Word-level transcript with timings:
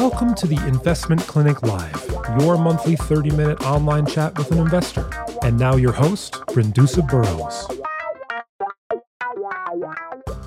Welcome 0.00 0.34
to 0.36 0.46
the 0.46 0.56
Investment 0.66 1.20
Clinic 1.26 1.62
Live, 1.62 2.06
your 2.40 2.56
monthly 2.56 2.96
30 2.96 3.32
minute 3.32 3.60
online 3.66 4.06
chat 4.06 4.36
with 4.38 4.50
an 4.50 4.56
investor. 4.56 5.10
And 5.42 5.58
now, 5.58 5.76
your 5.76 5.92
host, 5.92 6.40
Brindusa 6.46 7.06
Burrows. 7.06 7.66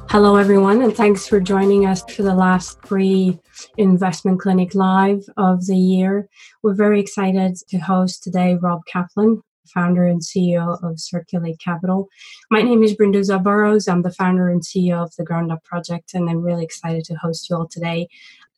Hello, 0.09 0.37
everyone, 0.37 0.81
and 0.81 0.97
thanks 0.97 1.27
for 1.27 1.39
joining 1.39 1.85
us 1.85 2.01
for 2.09 2.23
the 2.23 2.33
last 2.33 2.79
pre 2.79 3.37
Investment 3.77 4.39
Clinic 4.39 4.73
Live 4.73 5.23
of 5.37 5.67
the 5.67 5.77
year. 5.77 6.27
We're 6.63 6.73
very 6.73 6.99
excited 6.99 7.55
to 7.69 7.77
host 7.77 8.23
today 8.23 8.55
Rob 8.55 8.81
Kaplan, 8.87 9.43
founder 9.67 10.05
and 10.05 10.21
CEO 10.21 10.83
of 10.83 10.99
Circulate 10.99 11.59
Capital. 11.59 12.09
My 12.49 12.63
name 12.63 12.81
is 12.81 12.95
Brindusa 12.95 13.41
Burrows. 13.41 13.87
I'm 13.87 14.01
the 14.01 14.11
founder 14.11 14.49
and 14.49 14.63
CEO 14.63 15.03
of 15.03 15.15
the 15.15 15.23
Ground 15.23 15.51
Up 15.51 15.63
Project, 15.63 16.15
and 16.15 16.29
I'm 16.29 16.41
really 16.41 16.63
excited 16.63 17.03
to 17.05 17.15
host 17.15 17.49
you 17.49 17.55
all 17.55 17.67
today. 17.67 18.07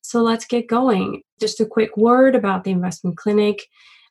So 0.08 0.22
let's 0.22 0.46
get 0.46 0.68
going. 0.68 1.22
Just 1.40 1.60
a 1.60 1.66
quick 1.66 1.98
word 1.98 2.36
about 2.36 2.64
the 2.64 2.72
investment 2.72 3.18
clinic. 3.18 3.64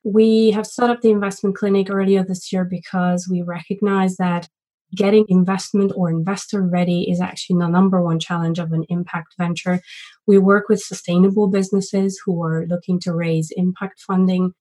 We 0.02 0.50
have 0.50 0.66
set 0.66 0.90
up 0.90 1.00
the 1.00 1.10
investment 1.10 1.56
clinic 1.56 1.88
earlier 1.88 2.24
this 2.24 2.52
year 2.52 2.64
because 2.64 3.28
we 3.30 3.42
recognize 3.42 4.16
that 4.16 4.48
getting 4.94 5.24
investment 5.28 5.92
or 5.96 6.10
investor 6.10 6.62
ready 6.62 7.10
is 7.10 7.20
actually 7.20 7.58
the 7.58 7.68
number 7.68 8.02
one 8.02 8.18
challenge 8.18 8.58
of 8.58 8.72
an 8.72 8.84
impact 8.88 9.34
venture. 9.38 9.80
We 10.26 10.38
work 10.38 10.68
with 10.68 10.80
sustainable 10.80 11.48
businesses 11.48 12.20
who 12.24 12.42
are 12.42 12.66
looking 12.66 13.00
to 13.00 13.14
raise 13.14 13.50
impact 13.56 14.00
funding 14.00 14.52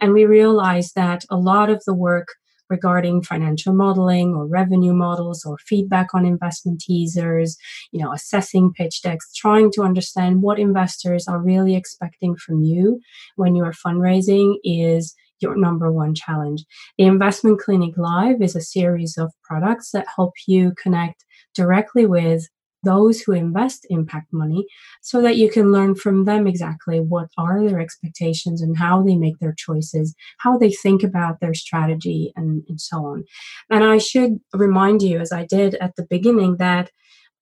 and 0.00 0.12
we 0.12 0.24
realize 0.24 0.92
that 0.92 1.24
a 1.30 1.36
lot 1.36 1.70
of 1.70 1.82
the 1.84 1.94
work 1.94 2.28
regarding 2.68 3.22
financial 3.22 3.72
modeling 3.72 4.34
or 4.34 4.46
revenue 4.46 4.94
models 4.94 5.44
or 5.44 5.58
feedback 5.58 6.08
on 6.14 6.26
investment 6.26 6.80
teasers, 6.80 7.56
you 7.92 8.02
know, 8.02 8.12
assessing 8.12 8.72
pitch 8.72 9.02
decks, 9.02 9.32
trying 9.34 9.70
to 9.72 9.82
understand 9.82 10.42
what 10.42 10.58
investors 10.58 11.26
are 11.28 11.42
really 11.42 11.76
expecting 11.76 12.36
from 12.36 12.62
you 12.62 13.00
when 13.36 13.54
you 13.54 13.64
are 13.64 13.72
fundraising 13.72 14.56
is 14.64 15.14
your 15.40 15.56
number 15.56 15.92
one 15.92 16.14
challenge. 16.14 16.64
The 16.98 17.04
Investment 17.04 17.60
Clinic 17.60 17.96
Live 17.96 18.40
is 18.40 18.56
a 18.56 18.60
series 18.60 19.18
of 19.18 19.32
products 19.42 19.90
that 19.90 20.06
help 20.14 20.32
you 20.46 20.72
connect 20.80 21.24
directly 21.54 22.06
with 22.06 22.48
those 22.86 23.20
who 23.20 23.32
invest 23.32 23.86
impact 23.90 24.32
money 24.32 24.66
so 25.02 25.20
that 25.20 25.36
you 25.36 25.50
can 25.50 25.72
learn 25.72 25.94
from 25.94 26.24
them 26.24 26.46
exactly 26.46 27.00
what 27.00 27.28
are 27.36 27.62
their 27.62 27.80
expectations 27.80 28.62
and 28.62 28.78
how 28.78 29.02
they 29.02 29.16
make 29.16 29.38
their 29.38 29.54
choices, 29.56 30.14
how 30.38 30.56
they 30.56 30.70
think 30.70 31.02
about 31.02 31.40
their 31.40 31.54
strategy, 31.54 32.32
and, 32.36 32.62
and 32.68 32.80
so 32.80 33.04
on. 33.04 33.24
And 33.70 33.84
I 33.84 33.98
should 33.98 34.38
remind 34.54 35.02
you, 35.02 35.18
as 35.18 35.32
I 35.32 35.44
did 35.44 35.74
at 35.74 35.96
the 35.96 36.06
beginning, 36.08 36.56
that 36.56 36.90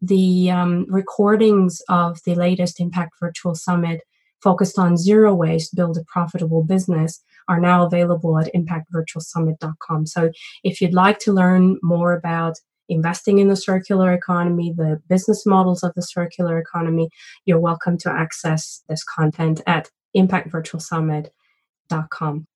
the 0.03 0.51
um, 0.51 0.87
recordings 0.89 1.81
of 1.89 2.19
the 2.25 2.35
latest 2.35 2.81
Impact 2.81 3.13
Virtual 3.21 3.55
Summit 3.55 4.01
focused 4.43 4.79
on 4.79 4.97
zero 4.97 5.35
waste, 5.35 5.75
build 5.75 5.97
a 5.97 6.05
profitable 6.05 6.63
business 6.65 7.23
are 7.49 7.61
now 7.61 7.85
available 7.85 8.39
at 8.39 8.53
impactvirtualsummit.com. 8.55 10.07
So 10.07 10.31
if 10.63 10.81
you'd 10.81 10.95
like 10.95 11.19
to 11.21 11.33
learn 11.33 11.79
more 11.83 12.13
about 12.13 12.57
investing 12.89 13.39
in 13.39 13.49
the 13.49 13.57
circular 13.57 14.13
economy, 14.13 14.73
the 14.77 15.01
business 15.09 15.47
models 15.47 15.83
of 15.83 15.95
the 15.95 16.03
circular 16.03 16.59
economy, 16.59 17.09
you're 17.45 17.61
welcome 17.61 17.97
to 17.99 18.11
access 18.11 18.83
this 18.89 19.05
content 19.05 19.61
at 19.67 19.91
impactvirtualsummit.com. 20.17 22.47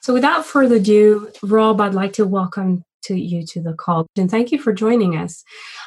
So 0.00 0.12
without 0.12 0.44
further 0.44 0.76
ado, 0.76 1.30
Rob, 1.42 1.80
I'd 1.80 1.94
like 1.94 2.12
to 2.14 2.26
welcome 2.26 2.82
to 3.04 3.14
you 3.14 3.44
to 3.46 3.60
the 3.60 3.72
call 3.72 4.06
and 4.16 4.30
thank 4.30 4.52
you 4.52 4.58
for 4.58 4.72
joining 4.72 5.16
us. 5.16 5.42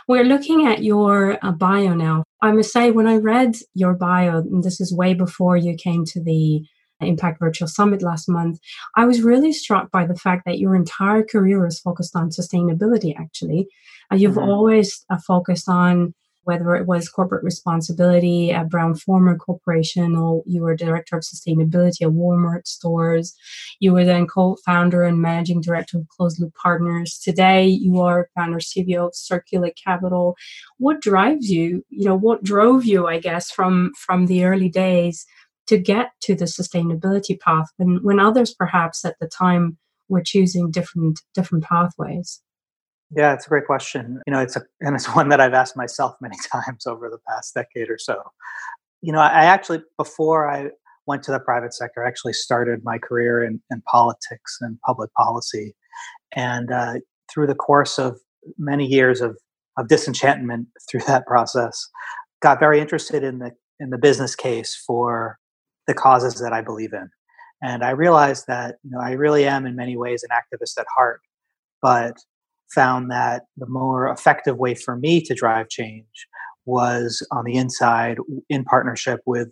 We're 0.08 0.24
looking 0.24 0.68
at 0.68 0.84
your 0.84 1.38
uh, 1.42 1.52
bio 1.52 1.94
now. 1.94 2.24
I 2.42 2.52
must 2.52 2.72
say, 2.72 2.92
when 2.92 3.08
I 3.08 3.18
read 3.18 3.56
your 3.74 3.94
bio, 3.94 4.40
and 4.40 4.64
this 4.64 4.80
is 4.80 4.94
way 4.94 5.14
before 5.14 5.58
you 5.58 5.76
came 5.76 6.06
to 6.06 6.22
the 6.22 6.66
Impact 7.02 7.40
Virtual 7.40 7.68
Summit 7.68 8.02
last 8.02 8.30
month, 8.30 8.60
I 8.96 9.06
was 9.06 9.22
really 9.22 9.52
struck 9.52 9.92
by 9.92 10.06
the 10.06 10.16
fact 10.16 10.44
that 10.46 10.60
your 10.60 10.76
entire 10.76 11.24
career 11.24 11.64
was 11.64 11.80
focused 11.80 12.16
on 12.16 12.30
sustainability, 12.30 13.14
actually. 13.20 13.68
Uh, 14.12 14.16
you've 14.16 14.36
mm-hmm. 14.36 14.50
always 14.50 15.06
uh, 15.10 15.18
focused 15.18 15.68
on 15.68 16.14
whether 16.46 16.76
it 16.76 16.86
was 16.86 17.10
corporate 17.10 17.44
responsibility 17.44 18.52
at 18.52 18.70
Brown 18.70 18.96
Forman 18.96 19.38
Corporation 19.38 20.16
or 20.16 20.44
you 20.46 20.62
were 20.62 20.76
director 20.76 21.18
of 21.18 21.24
sustainability 21.24 22.04
at 22.04 22.10
Walmart 22.10 22.68
stores. 22.68 23.36
You 23.80 23.94
were 23.94 24.06
then 24.06 24.28
co-founder 24.28 25.04
and 25.04 25.22
managing 25.22 25.62
director 25.62 25.98
of 25.98 26.08
Closed 26.08 26.40
Loop 26.40 26.54
Partners. 26.54 27.20
Today 27.22 27.66
you 27.66 28.00
are 28.00 28.30
founder 28.36 28.60
CEO 28.60 29.08
of 29.08 29.16
Circulate 29.16 29.78
Capital. 29.84 30.36
What 30.78 31.02
drives 31.02 31.50
you? 31.50 31.84
You 31.90 32.06
know, 32.06 32.16
what 32.16 32.44
drove 32.44 32.86
you, 32.86 33.08
I 33.08 33.20
guess, 33.20 33.50
from 33.52 33.92
from 33.98 34.28
the 34.28 34.46
early 34.46 34.70
days 34.70 35.26
to 35.68 35.78
get 35.78 36.12
to 36.22 36.36
the 36.36 36.46
sustainability 36.46 37.40
path 37.40 37.68
when, 37.78 38.04
when 38.04 38.20
others 38.20 38.54
perhaps 38.54 39.04
at 39.06 39.16
the 39.20 39.28
time 39.28 39.78
were 40.10 40.22
choosing 40.22 40.72
different 40.72 41.22
different 41.34 41.64
pathways? 41.64 42.42
Yeah, 43.16 43.34
it's 43.34 43.46
a 43.46 43.50
great 43.50 43.66
question. 43.66 44.22
You 44.26 44.34
know, 44.34 44.40
it's 44.40 44.56
a 44.56 44.62
and 44.82 44.96
it's 44.96 45.06
one 45.16 45.30
that 45.30 45.42
I've 45.42 45.54
asked 45.54 45.78
myself 45.78 46.16
many 46.22 46.38
times 46.52 46.86
over 46.86 47.10
the 47.10 47.20
past 47.28 47.54
decade 47.54 47.90
or 47.90 47.98
so. 47.98 48.22
You 49.02 49.12
know, 49.12 49.20
I 49.20 49.46
actually 49.46 49.82
before 49.98 50.50
I 50.50 50.70
went 51.08 51.24
to 51.24 51.32
the 51.32 51.40
private 51.40 51.74
sector, 51.74 52.04
I 52.04 52.08
actually 52.08 52.34
started 52.34 52.84
my 52.84 52.98
career 52.98 53.44
in, 53.44 53.62
in 53.72 53.82
politics 53.82 54.58
and 54.62 54.80
public 54.82 55.14
policy, 55.14 55.76
and 56.36 56.72
uh, 56.72 56.96
through 57.32 57.48
the 57.48 57.56
course 57.56 58.00
of 58.00 58.20
many 58.58 58.86
years 58.86 59.22
of 59.22 59.38
of 59.78 59.88
disenchantment 59.88 60.68
through 60.90 61.02
that 61.02 61.26
process, 61.26 61.88
got 62.42 62.60
very 62.60 62.80
interested 62.80 63.24
in 63.24 63.40
the 63.40 63.52
in 63.80 63.90
the 63.90 63.98
business 63.98 64.36
case 64.36 64.76
for 64.88 65.38
the 65.88 65.94
causes 65.94 66.36
that 66.40 66.54
I 66.54 66.62
believe 66.62 66.94
in. 66.94 67.10
And 67.62 67.84
I 67.84 67.92
realized 67.92 68.46
that 68.48 68.76
you 68.84 68.92
know 68.92 69.00
I 69.00 69.12
really 69.12 69.46
am 69.46 69.66
in 69.66 69.76
many 69.76 69.98
ways 69.98 70.24
an 70.24 70.30
activist 70.30 70.80
at 70.80 70.88
heart, 70.96 71.22
but 71.82 72.18
found 72.74 73.12
that 73.12 73.44
the 73.58 73.68
more 73.68 74.10
effective 74.10 74.58
way 74.58 74.76
for 74.76 74.96
me 74.96 75.22
to 75.22 75.34
drive 75.34 75.70
change 75.70 76.28
was 76.66 77.26
on 77.32 77.46
the 77.46 77.56
inside 77.56 78.18
in 78.50 78.64
partnership 78.64 79.22
with 79.26 79.50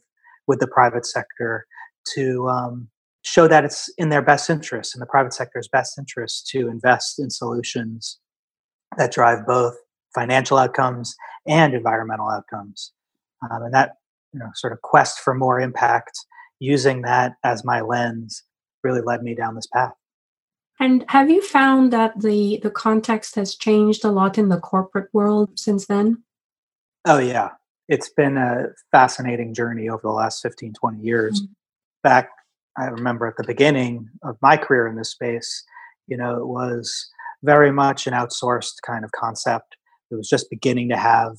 with 0.48 0.60
the 0.60 0.68
private 0.68 1.06
sector 1.06 1.66
to 2.16 2.50
um, 2.50 2.90
show 3.24 3.48
that 3.48 3.64
it's 3.64 3.92
in 3.98 4.10
their 4.10 4.22
best 4.22 4.50
interest 4.50 4.96
in 4.96 5.00
the 5.00 5.06
private 5.06 5.34
sector's 5.34 5.70
best 5.70 5.98
interest 5.98 6.48
to 6.48 6.68
invest 6.68 7.20
in 7.20 7.30
solutions 7.30 8.20
that 8.98 9.14
drive 9.14 9.46
both 9.48 9.76
financial 10.14 10.58
outcomes 10.58 11.16
and 11.48 11.74
environmental 11.74 12.30
outcomes 12.30 12.92
um, 13.50 13.64
and 13.64 13.74
that 13.74 13.94
you 14.34 14.40
know 14.40 14.50
sort 14.56 14.74
of 14.74 14.82
quest 14.82 15.20
for 15.20 15.34
more 15.34 15.60
impact 15.60 16.18
using 16.60 17.02
that 17.02 17.34
as 17.44 17.66
my 17.66 17.82
lens 17.82 18.44
really 18.84 19.02
led 19.02 19.24
me 19.24 19.36
down 19.36 19.56
this 19.56 19.68
path 19.68 19.94
and 20.80 21.06
have 21.10 21.30
you 21.30 21.42
found 21.42 21.94
that 21.94 22.20
the 22.20 22.60
the 22.64 22.72
context 22.72 23.36
has 23.36 23.56
changed 23.56 24.04
a 24.04 24.12
lot 24.12 24.38
in 24.38 24.50
the 24.50 24.60
corporate 24.60 25.10
world 25.14 25.58
since 25.60 25.86
then? 25.86 26.24
Oh 27.06 27.20
yeah. 27.20 27.52
It's 27.88 28.10
been 28.10 28.38
a 28.38 28.68
fascinating 28.92 29.54
journey 29.54 29.90
over 29.90 30.02
the 30.04 30.10
last 30.10 30.42
15 30.42 30.74
20 30.74 31.00
years. 31.00 31.42
Mm-hmm. 31.42 31.54
Back 32.04 32.30
I 32.78 32.86
remember 32.86 33.28
at 33.28 33.38
the 33.38 33.44
beginning 33.46 34.10
of 34.24 34.38
my 34.42 34.58
career 34.58 34.88
in 34.88 34.96
this 34.96 35.12
space, 35.12 35.64
you 36.08 36.18
know, 36.18 36.38
it 36.38 36.48
was 36.48 37.10
very 37.44 37.72
much 37.72 38.08
an 38.08 38.14
outsourced 38.14 38.82
kind 38.86 39.06
of 39.06 39.12
concept. 39.12 39.78
It 40.10 40.16
was 40.16 40.28
just 40.28 40.50
beginning 40.50 40.90
to 40.90 40.98
have 40.98 41.38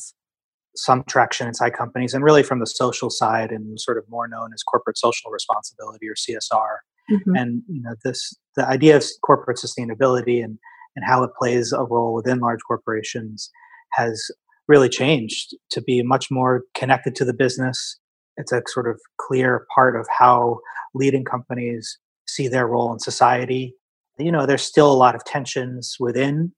some 0.77 1.05
traction 1.05 1.47
inside 1.47 1.75
companies 1.75 2.15
and 2.15 2.25
really 2.25 2.43
from 2.43 2.61
the 2.61 2.67
social 2.67 3.11
side 3.11 3.51
and 3.51 3.81
sort 3.81 3.99
of 3.99 4.05
more 4.09 4.29
known 4.29 4.53
as 4.53 4.63
corporate 4.63 4.99
social 4.99 5.31
responsibility 5.31 6.09
or 6.09 6.15
CSR. 6.15 6.77
Mm-hmm. 7.11 7.37
And 7.37 7.63
you 7.69 7.83
know, 7.83 7.95
this 8.05 8.35
the 8.57 8.67
idea 8.67 8.97
of 8.97 9.05
corporate 9.23 9.59
sustainability 9.59 10.43
and 10.43 10.59
and 10.97 11.05
how 11.05 11.23
it 11.23 11.31
plays 11.39 11.73
a 11.73 11.85
role 11.85 12.15
within 12.15 12.39
large 12.39 12.61
corporations 12.67 13.51
has 13.93 14.31
really 14.69 14.89
changed 14.89 15.55
to 15.71 15.83
be 15.83 16.03
much 16.03 16.31
more 16.31 16.63
connected 16.75 17.15
to 17.17 17.25
the 17.25 17.35
business. 17.35 17.99
It's 18.37 18.53
a 18.53 18.63
sort 18.67 18.89
of 18.89 19.01
clear 19.19 19.67
part 19.75 19.97
of 19.97 20.07
how 20.19 20.61
leading 20.95 21.25
companies 21.25 21.99
see 22.27 22.49
their 22.49 22.67
role 22.67 22.93
in 22.93 22.99
society. 22.99 23.75
You 24.19 24.33
know, 24.33 24.47
there's 24.47 24.63
still 24.63 24.91
a 24.91 24.95
lot 24.95 25.15
of 25.15 25.25
tensions 25.25 25.97
within 26.01 26.53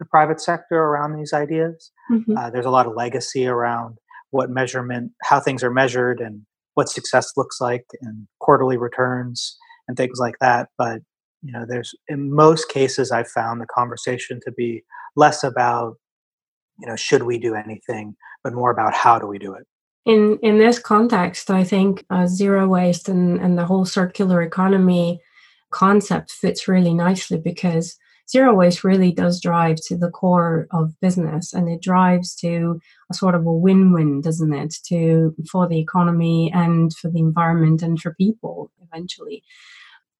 the 0.00 0.06
private 0.06 0.40
sector 0.40 0.76
around 0.76 1.14
these 1.14 1.32
ideas. 1.32 1.92
Mm-hmm. 2.10 2.36
Uh, 2.36 2.50
there's 2.50 2.66
a 2.66 2.70
lot 2.70 2.86
of 2.86 2.94
legacy 2.96 3.46
around 3.46 3.98
what 4.30 4.50
measurement, 4.50 5.12
how 5.22 5.38
things 5.38 5.62
are 5.62 5.70
measured, 5.70 6.20
and 6.20 6.42
what 6.74 6.88
success 6.88 7.30
looks 7.36 7.60
like, 7.60 7.84
and 8.00 8.26
quarterly 8.40 8.76
returns, 8.76 9.56
and 9.86 9.96
things 9.96 10.18
like 10.18 10.34
that. 10.40 10.70
But 10.76 11.02
you 11.42 11.52
know, 11.52 11.64
there's 11.68 11.94
in 12.08 12.34
most 12.34 12.68
cases 12.68 13.12
I've 13.12 13.28
found 13.28 13.60
the 13.60 13.66
conversation 13.66 14.40
to 14.44 14.52
be 14.52 14.82
less 15.14 15.44
about, 15.44 15.94
you 16.78 16.86
know, 16.86 16.96
should 16.96 17.22
we 17.22 17.38
do 17.38 17.54
anything, 17.54 18.16
but 18.42 18.52
more 18.52 18.70
about 18.70 18.94
how 18.94 19.18
do 19.18 19.26
we 19.26 19.38
do 19.38 19.54
it. 19.54 19.66
In 20.06 20.38
in 20.42 20.58
this 20.58 20.78
context, 20.78 21.50
I 21.50 21.62
think 21.62 22.04
uh, 22.08 22.26
zero 22.26 22.66
waste 22.66 23.08
and, 23.08 23.38
and 23.38 23.58
the 23.58 23.66
whole 23.66 23.84
circular 23.84 24.40
economy 24.42 25.20
concept 25.70 26.32
fits 26.32 26.66
really 26.66 26.94
nicely 26.94 27.38
because 27.38 27.96
zero 28.30 28.54
waste 28.54 28.84
really 28.84 29.12
does 29.12 29.40
drive 29.40 29.76
to 29.76 29.96
the 29.96 30.10
core 30.10 30.66
of 30.70 30.98
business 31.00 31.52
and 31.52 31.68
it 31.68 31.82
drives 31.82 32.34
to 32.36 32.80
a 33.10 33.14
sort 33.14 33.34
of 33.34 33.44
a 33.46 33.52
win-win 33.52 34.20
doesn't 34.20 34.52
it 34.52 34.74
to 34.84 35.34
for 35.50 35.66
the 35.66 35.78
economy 35.78 36.50
and 36.54 36.94
for 36.94 37.10
the 37.10 37.18
environment 37.18 37.82
and 37.82 38.00
for 38.00 38.14
people 38.14 38.70
eventually. 38.82 39.42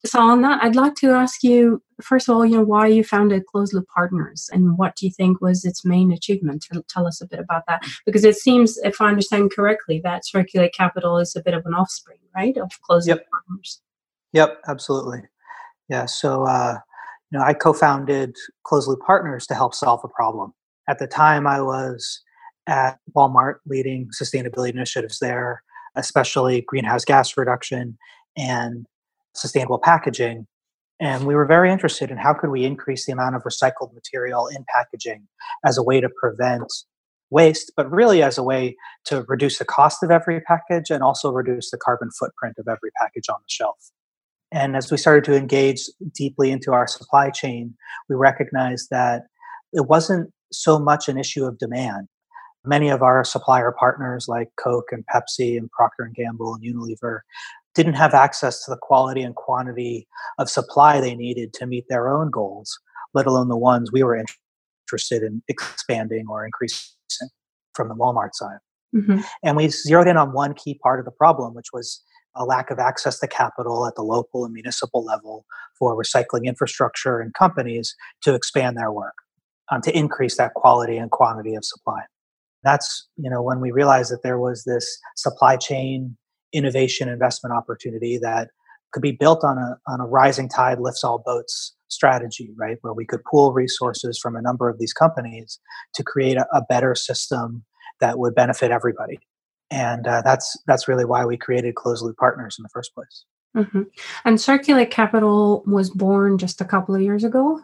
So 0.04 0.18
on 0.18 0.40
that 0.42 0.62
i'd 0.62 0.76
like 0.76 0.94
to 0.96 1.10
ask 1.10 1.42
you 1.42 1.82
first 2.00 2.26
of 2.28 2.34
all 2.34 2.46
you 2.46 2.56
know 2.56 2.62
why 2.62 2.86
you 2.86 3.04
founded 3.04 3.44
closed 3.44 3.74
loop 3.74 3.86
partners 3.94 4.48
and 4.50 4.78
what 4.78 4.96
do 4.96 5.04
you 5.04 5.12
think 5.12 5.42
was 5.42 5.64
its 5.64 5.84
main 5.84 6.10
achievement? 6.10 6.66
Tell 6.88 7.06
us 7.06 7.20
a 7.20 7.26
bit 7.26 7.38
about 7.38 7.64
that 7.68 7.82
because 8.06 8.24
it 8.24 8.36
seems 8.36 8.78
if 8.78 9.00
i 9.00 9.08
understand 9.08 9.52
correctly 9.54 10.00
that 10.02 10.26
circulate 10.26 10.72
capital 10.74 11.18
is 11.18 11.36
a 11.36 11.42
bit 11.42 11.54
of 11.54 11.66
an 11.66 11.74
offspring 11.74 12.18
right 12.34 12.56
of 12.56 12.70
closed 12.82 13.08
yep. 13.08 13.18
loop 13.18 13.26
partners. 13.30 13.82
Yep 14.32 14.60
absolutely. 14.66 15.22
Yeah 15.88 16.06
so 16.06 16.44
uh, 16.44 16.78
you 17.30 17.38
know, 17.38 17.44
I 17.44 17.54
co-founded 17.54 18.34
Closed 18.64 18.88
Loop 18.88 19.00
Partners 19.00 19.46
to 19.46 19.54
help 19.54 19.74
solve 19.74 20.00
a 20.04 20.08
problem. 20.08 20.52
At 20.88 20.98
the 20.98 21.06
time, 21.06 21.46
I 21.46 21.60
was 21.60 22.22
at 22.66 22.98
Walmart 23.16 23.56
leading 23.66 24.10
sustainability 24.20 24.70
initiatives 24.70 25.18
there, 25.20 25.62
especially 25.96 26.62
greenhouse 26.62 27.04
gas 27.04 27.36
reduction 27.36 27.96
and 28.36 28.86
sustainable 29.34 29.78
packaging. 29.78 30.46
And 31.00 31.26
we 31.26 31.34
were 31.34 31.46
very 31.46 31.72
interested 31.72 32.10
in 32.10 32.18
how 32.18 32.34
could 32.34 32.50
we 32.50 32.64
increase 32.64 33.06
the 33.06 33.12
amount 33.12 33.36
of 33.36 33.42
recycled 33.42 33.94
material 33.94 34.48
in 34.48 34.64
packaging 34.74 35.26
as 35.64 35.78
a 35.78 35.82
way 35.82 36.00
to 36.00 36.10
prevent 36.20 36.70
waste, 37.30 37.72
but 37.76 37.90
really 37.90 38.22
as 38.22 38.36
a 38.36 38.42
way 38.42 38.76
to 39.06 39.24
reduce 39.28 39.58
the 39.58 39.64
cost 39.64 40.02
of 40.02 40.10
every 40.10 40.40
package 40.40 40.90
and 40.90 41.02
also 41.02 41.30
reduce 41.30 41.70
the 41.70 41.78
carbon 41.78 42.10
footprint 42.18 42.56
of 42.58 42.66
every 42.68 42.90
package 43.00 43.28
on 43.28 43.36
the 43.38 43.48
shelf. 43.48 43.92
And 44.52 44.76
as 44.76 44.90
we 44.90 44.96
started 44.96 45.24
to 45.24 45.36
engage 45.36 45.84
deeply 46.14 46.50
into 46.50 46.72
our 46.72 46.86
supply 46.86 47.30
chain, 47.30 47.74
we 48.08 48.16
recognized 48.16 48.88
that 48.90 49.22
it 49.72 49.86
wasn't 49.86 50.32
so 50.52 50.78
much 50.78 51.08
an 51.08 51.18
issue 51.18 51.44
of 51.44 51.58
demand. 51.58 52.08
Many 52.64 52.88
of 52.90 53.02
our 53.02 53.24
supplier 53.24 53.72
partners 53.78 54.26
like 54.28 54.48
Coke 54.56 54.88
and 54.90 55.04
Pepsi 55.06 55.56
and 55.56 55.70
Procter 55.70 56.02
and 56.02 56.14
Gamble 56.14 56.54
and 56.54 56.64
Unilever 56.64 57.20
didn't 57.74 57.94
have 57.94 58.14
access 58.14 58.64
to 58.64 58.70
the 58.70 58.78
quality 58.82 59.22
and 59.22 59.34
quantity 59.34 60.08
of 60.38 60.50
supply 60.50 61.00
they 61.00 61.14
needed 61.14 61.52
to 61.54 61.66
meet 61.66 61.84
their 61.88 62.08
own 62.08 62.30
goals, 62.30 62.78
let 63.14 63.26
alone 63.26 63.48
the 63.48 63.56
ones 63.56 63.92
we 63.92 64.02
were 64.02 64.16
interested 64.16 65.22
in 65.22 65.42
expanding 65.48 66.26
or 66.28 66.44
increasing 66.44 66.90
from 67.74 67.88
the 67.88 67.94
Walmart 67.94 68.34
side. 68.34 68.58
Mm-hmm. 68.94 69.20
And 69.44 69.56
we 69.56 69.68
zeroed 69.68 70.08
in 70.08 70.16
on 70.16 70.32
one 70.32 70.54
key 70.54 70.78
part 70.82 70.98
of 70.98 71.04
the 71.04 71.12
problem, 71.12 71.54
which 71.54 71.68
was 71.72 72.02
a 72.36 72.44
lack 72.44 72.70
of 72.70 72.78
access 72.78 73.18
to 73.20 73.26
capital 73.26 73.86
at 73.86 73.94
the 73.94 74.02
local 74.02 74.44
and 74.44 74.54
municipal 74.54 75.04
level 75.04 75.44
for 75.78 76.00
recycling 76.00 76.44
infrastructure 76.44 77.20
and 77.20 77.34
companies 77.34 77.94
to 78.22 78.34
expand 78.34 78.76
their 78.76 78.92
work, 78.92 79.14
um, 79.70 79.80
to 79.82 79.96
increase 79.96 80.36
that 80.36 80.54
quality 80.54 80.96
and 80.96 81.10
quantity 81.10 81.54
of 81.54 81.64
supply. 81.64 82.02
That's 82.62 83.08
you 83.16 83.30
know 83.30 83.42
when 83.42 83.60
we 83.60 83.70
realized 83.70 84.12
that 84.12 84.22
there 84.22 84.38
was 84.38 84.64
this 84.64 84.98
supply 85.16 85.56
chain 85.56 86.16
innovation 86.52 87.08
investment 87.08 87.54
opportunity 87.54 88.18
that 88.18 88.48
could 88.92 89.02
be 89.02 89.12
built 89.12 89.44
on 89.44 89.56
a 89.58 89.78
on 89.86 90.00
a 90.00 90.06
rising 90.06 90.48
tide 90.48 90.78
lifts 90.80 91.02
all 91.02 91.22
boats 91.24 91.74
strategy, 91.88 92.50
right? 92.56 92.76
Where 92.82 92.92
we 92.92 93.06
could 93.06 93.24
pool 93.24 93.52
resources 93.52 94.18
from 94.18 94.36
a 94.36 94.42
number 94.42 94.68
of 94.68 94.78
these 94.78 94.92
companies 94.92 95.58
to 95.94 96.04
create 96.04 96.36
a, 96.36 96.46
a 96.52 96.62
better 96.68 96.94
system 96.94 97.64
that 98.00 98.18
would 98.18 98.34
benefit 98.34 98.70
everybody 98.70 99.18
and 99.70 100.06
uh, 100.06 100.22
that's 100.22 100.56
that's 100.66 100.88
really 100.88 101.04
why 101.04 101.24
we 101.24 101.36
created 101.36 101.74
closed 101.74 102.04
loop 102.04 102.16
partners 102.16 102.56
in 102.58 102.62
the 102.62 102.68
first 102.68 102.94
place. 102.94 103.24
Mm-hmm. 103.56 103.82
and 104.24 104.40
circulate 104.40 104.92
capital 104.92 105.64
was 105.66 105.90
born 105.90 106.38
just 106.38 106.60
a 106.60 106.64
couple 106.64 106.94
of 106.94 107.02
years 107.02 107.24
ago? 107.24 107.60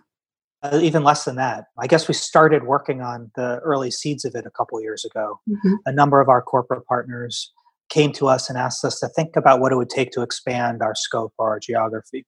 Uh, 0.60 0.80
even 0.82 1.04
less 1.04 1.24
than 1.24 1.36
that. 1.36 1.66
I 1.78 1.86
guess 1.86 2.08
we 2.08 2.14
started 2.14 2.64
working 2.64 3.02
on 3.02 3.30
the 3.36 3.60
early 3.62 3.92
seeds 3.92 4.24
of 4.24 4.34
it 4.34 4.46
a 4.46 4.50
couple 4.50 4.76
of 4.76 4.82
years 4.82 5.04
ago. 5.04 5.38
Mm-hmm. 5.48 5.74
a 5.86 5.92
number 5.92 6.20
of 6.20 6.28
our 6.28 6.42
corporate 6.42 6.84
partners 6.86 7.52
came 7.88 8.12
to 8.14 8.26
us 8.26 8.48
and 8.48 8.58
asked 8.58 8.84
us 8.84 8.98
to 9.00 9.08
think 9.08 9.36
about 9.36 9.60
what 9.60 9.70
it 9.70 9.76
would 9.76 9.90
take 9.90 10.10
to 10.12 10.22
expand 10.22 10.82
our 10.82 10.96
scope 10.96 11.32
or 11.38 11.50
our 11.50 11.60
geography. 11.60 12.26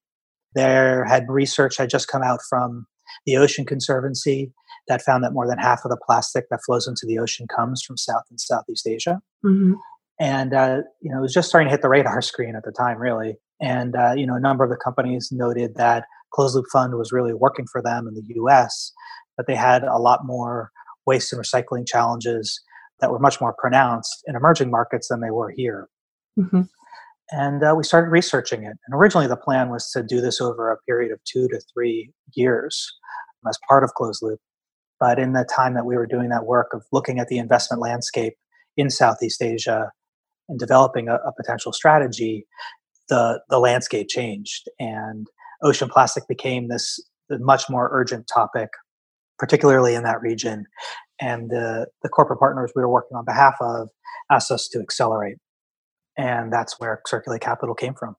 There 0.54 1.04
had 1.04 1.24
research 1.28 1.76
had 1.78 1.90
just 1.90 2.06
come 2.06 2.22
out 2.22 2.40
from 2.48 2.86
the 3.26 3.37
ocean 3.37 3.64
conservancy 3.64 4.52
that 4.88 5.02
found 5.02 5.22
that 5.22 5.32
more 5.32 5.46
than 5.46 5.58
half 5.58 5.84
of 5.84 5.90
the 5.90 5.99
plastic 6.05 6.49
that 6.50 6.60
flows 6.64 6.88
into 6.88 7.06
the 7.06 7.19
ocean 7.19 7.46
comes 7.55 7.82
from 7.82 7.96
South 7.96 8.25
and 8.31 8.40
Southeast 8.40 8.87
Asia. 8.87 9.20
Mm-hmm. 9.44 9.75
And 10.20 10.55
uh, 10.55 10.78
you 11.00 11.10
know, 11.10 11.19
it 11.19 11.22
was 11.22 11.34
just 11.34 11.49
starting 11.49 11.69
to 11.69 11.70
hit 11.70 11.82
the 11.82 11.88
radar 11.88 12.22
screen 12.22 12.56
at 12.56 12.64
the 12.64 12.72
time, 12.72 12.99
really. 12.99 13.37
And 13.60 13.94
uh, 13.96 14.14
you 14.16 14.26
know, 14.26 14.34
a 14.34 14.40
number 14.40 14.64
of 14.64 14.70
the 14.70 14.76
companies 14.76 15.31
noted 15.31 15.76
that 15.76 16.05
closed 16.32 16.55
loop 16.55 16.66
fund 16.72 16.94
was 16.94 17.12
really 17.12 17.34
working 17.34 17.66
for 17.70 17.82
them 17.82 18.06
in 18.06 18.14
the 18.14 18.22
U.S., 18.37 18.93
but 19.37 19.46
they 19.46 19.55
had 19.55 19.84
a 19.84 19.99
lot 19.99 20.20
more 20.25 20.70
waste 21.06 21.32
and 21.32 21.43
recycling 21.43 21.87
challenges 21.87 22.60
that 23.00 23.10
were 23.10 23.19
much 23.19 23.40
more 23.40 23.55
pronounced 23.56 24.25
in 24.26 24.37
emerging 24.37 24.70
markets 24.70 25.08
than 25.08 25.20
they 25.20 25.31
were 25.31 25.50
here. 25.50 25.88
Mm-hmm. 26.38 26.62
And 27.30 27.62
uh, 27.62 27.75
we 27.76 27.84
started 27.84 28.10
researching 28.10 28.62
it. 28.62 28.76
And 28.86 28.94
originally, 28.94 29.26
the 29.26 29.36
plan 29.36 29.70
was 29.70 29.90
to 29.92 30.02
do 30.02 30.20
this 30.20 30.40
over 30.40 30.70
a 30.70 30.78
period 30.88 31.12
of 31.12 31.22
two 31.25 31.46
to 31.48 31.60
three 31.75 32.12
years 32.34 32.90
as 33.46 33.58
part 33.69 33.84
of 33.84 33.94
closed 33.94 34.22
loop. 34.22 34.40
But 34.98 35.19
in 35.19 35.32
the 35.32 35.44
time 35.44 35.75
that 35.75 35.84
we 35.84 35.96
were 35.96 36.06
doing 36.06 36.28
that 36.30 36.46
work 36.46 36.69
of 36.72 36.82
looking 36.90 37.19
at 37.19 37.28
the 37.28 37.38
investment 37.38 37.80
landscape 37.80 38.34
in 38.76 38.90
Southeast 38.90 39.42
Asia 39.42 39.90
and 40.48 40.58
developing 40.58 41.08
a, 41.08 41.16
a 41.16 41.32
potential 41.36 41.72
strategy, 41.72 42.46
the, 43.08 43.40
the 43.48 43.58
landscape 43.58 44.08
changed 44.08 44.69
and 44.78 45.26
ocean 45.62 45.88
plastic 45.88 46.26
became 46.28 46.69
this 46.69 46.98
much 47.31 47.69
more 47.69 47.90
urgent 47.92 48.28
topic, 48.32 48.70
particularly 49.38 49.94
in 49.94 50.02
that 50.02 50.20
region. 50.20 50.64
And 51.20 51.50
the, 51.50 51.86
the 52.02 52.08
corporate 52.08 52.38
partners 52.38 52.72
we 52.74 52.82
were 52.82 52.90
working 52.90 53.16
on 53.16 53.24
behalf 53.24 53.54
of 53.60 53.88
asked 54.31 54.50
us 54.50 54.69
to 54.69 54.81
accelerate. 54.81 55.36
And 56.19 56.53
that's 56.53 56.79
where 56.79 57.00
Circulate 57.06 57.41
Capital 57.41 57.75
came 57.75 57.94
from. 57.94 58.17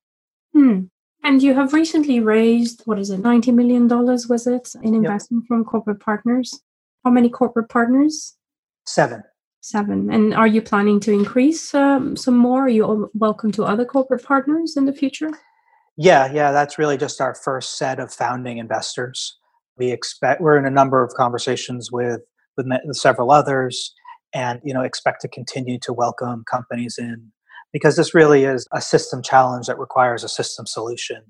Hmm. 0.54 0.80
And 1.24 1.44
you 1.44 1.54
have 1.54 1.74
recently 1.74 2.22
raised, 2.22 2.82
what 2.86 2.98
is 2.98 3.10
it, 3.10 3.22
$90 3.22 3.54
million, 3.54 3.88
was 3.90 4.48
it, 4.48 4.70
in 4.82 4.96
investment 4.96 5.44
yep. 5.44 5.48
from 5.50 5.66
corporate 5.66 6.00
partners? 6.00 6.62
How 7.04 7.12
many 7.12 7.30
corporate 7.30 7.70
partners? 7.70 8.38
Seven. 8.86 9.24
Seven. 9.62 10.10
And 10.10 10.34
are 10.34 10.48
you 10.48 10.62
planning 10.62 11.02
to 11.02 11.12
increase 11.12 11.74
um, 11.74 12.16
some 12.16 12.38
more? 12.38 12.64
Are 12.66 12.70
you 12.70 13.12
welcome 13.14 13.52
to 13.52 13.66
other 13.66 13.84
corporate 13.84 14.24
partners 14.24 14.78
in 14.78 14.86
the 14.86 14.94
future? 14.94 15.30
Yeah, 15.98 16.32
yeah, 16.32 16.54
that's 16.54 16.78
really 16.78 16.98
just 16.98 17.20
our 17.20 17.36
first 17.36 17.78
set 17.78 18.00
of 18.00 18.14
founding 18.14 18.58
investors. 18.58 19.38
We 19.78 19.92
expect 19.92 20.40
we're 20.40 20.58
in 20.58 20.66
a 20.66 20.70
number 20.70 21.04
of 21.04 21.14
conversations 21.14 21.92
with 21.92 22.22
with, 22.56 22.68
with 22.86 22.96
several 22.96 23.32
others, 23.32 23.94
and 24.34 24.62
you 24.64 24.74
know 24.74 24.82
expect 24.82 25.20
to 25.22 25.28
continue 25.28 25.78
to 25.80 25.92
welcome 25.92 26.46
companies 26.50 26.96
in 26.98 27.34
because 27.74 27.96
this 27.96 28.14
really 28.14 28.44
is 28.44 28.68
a 28.74 28.82
system 28.82 29.22
challenge 29.22 29.68
that 29.68 29.80
requires 29.80 30.24
a 30.24 30.30
system 30.30 30.66
solution. 30.66 31.24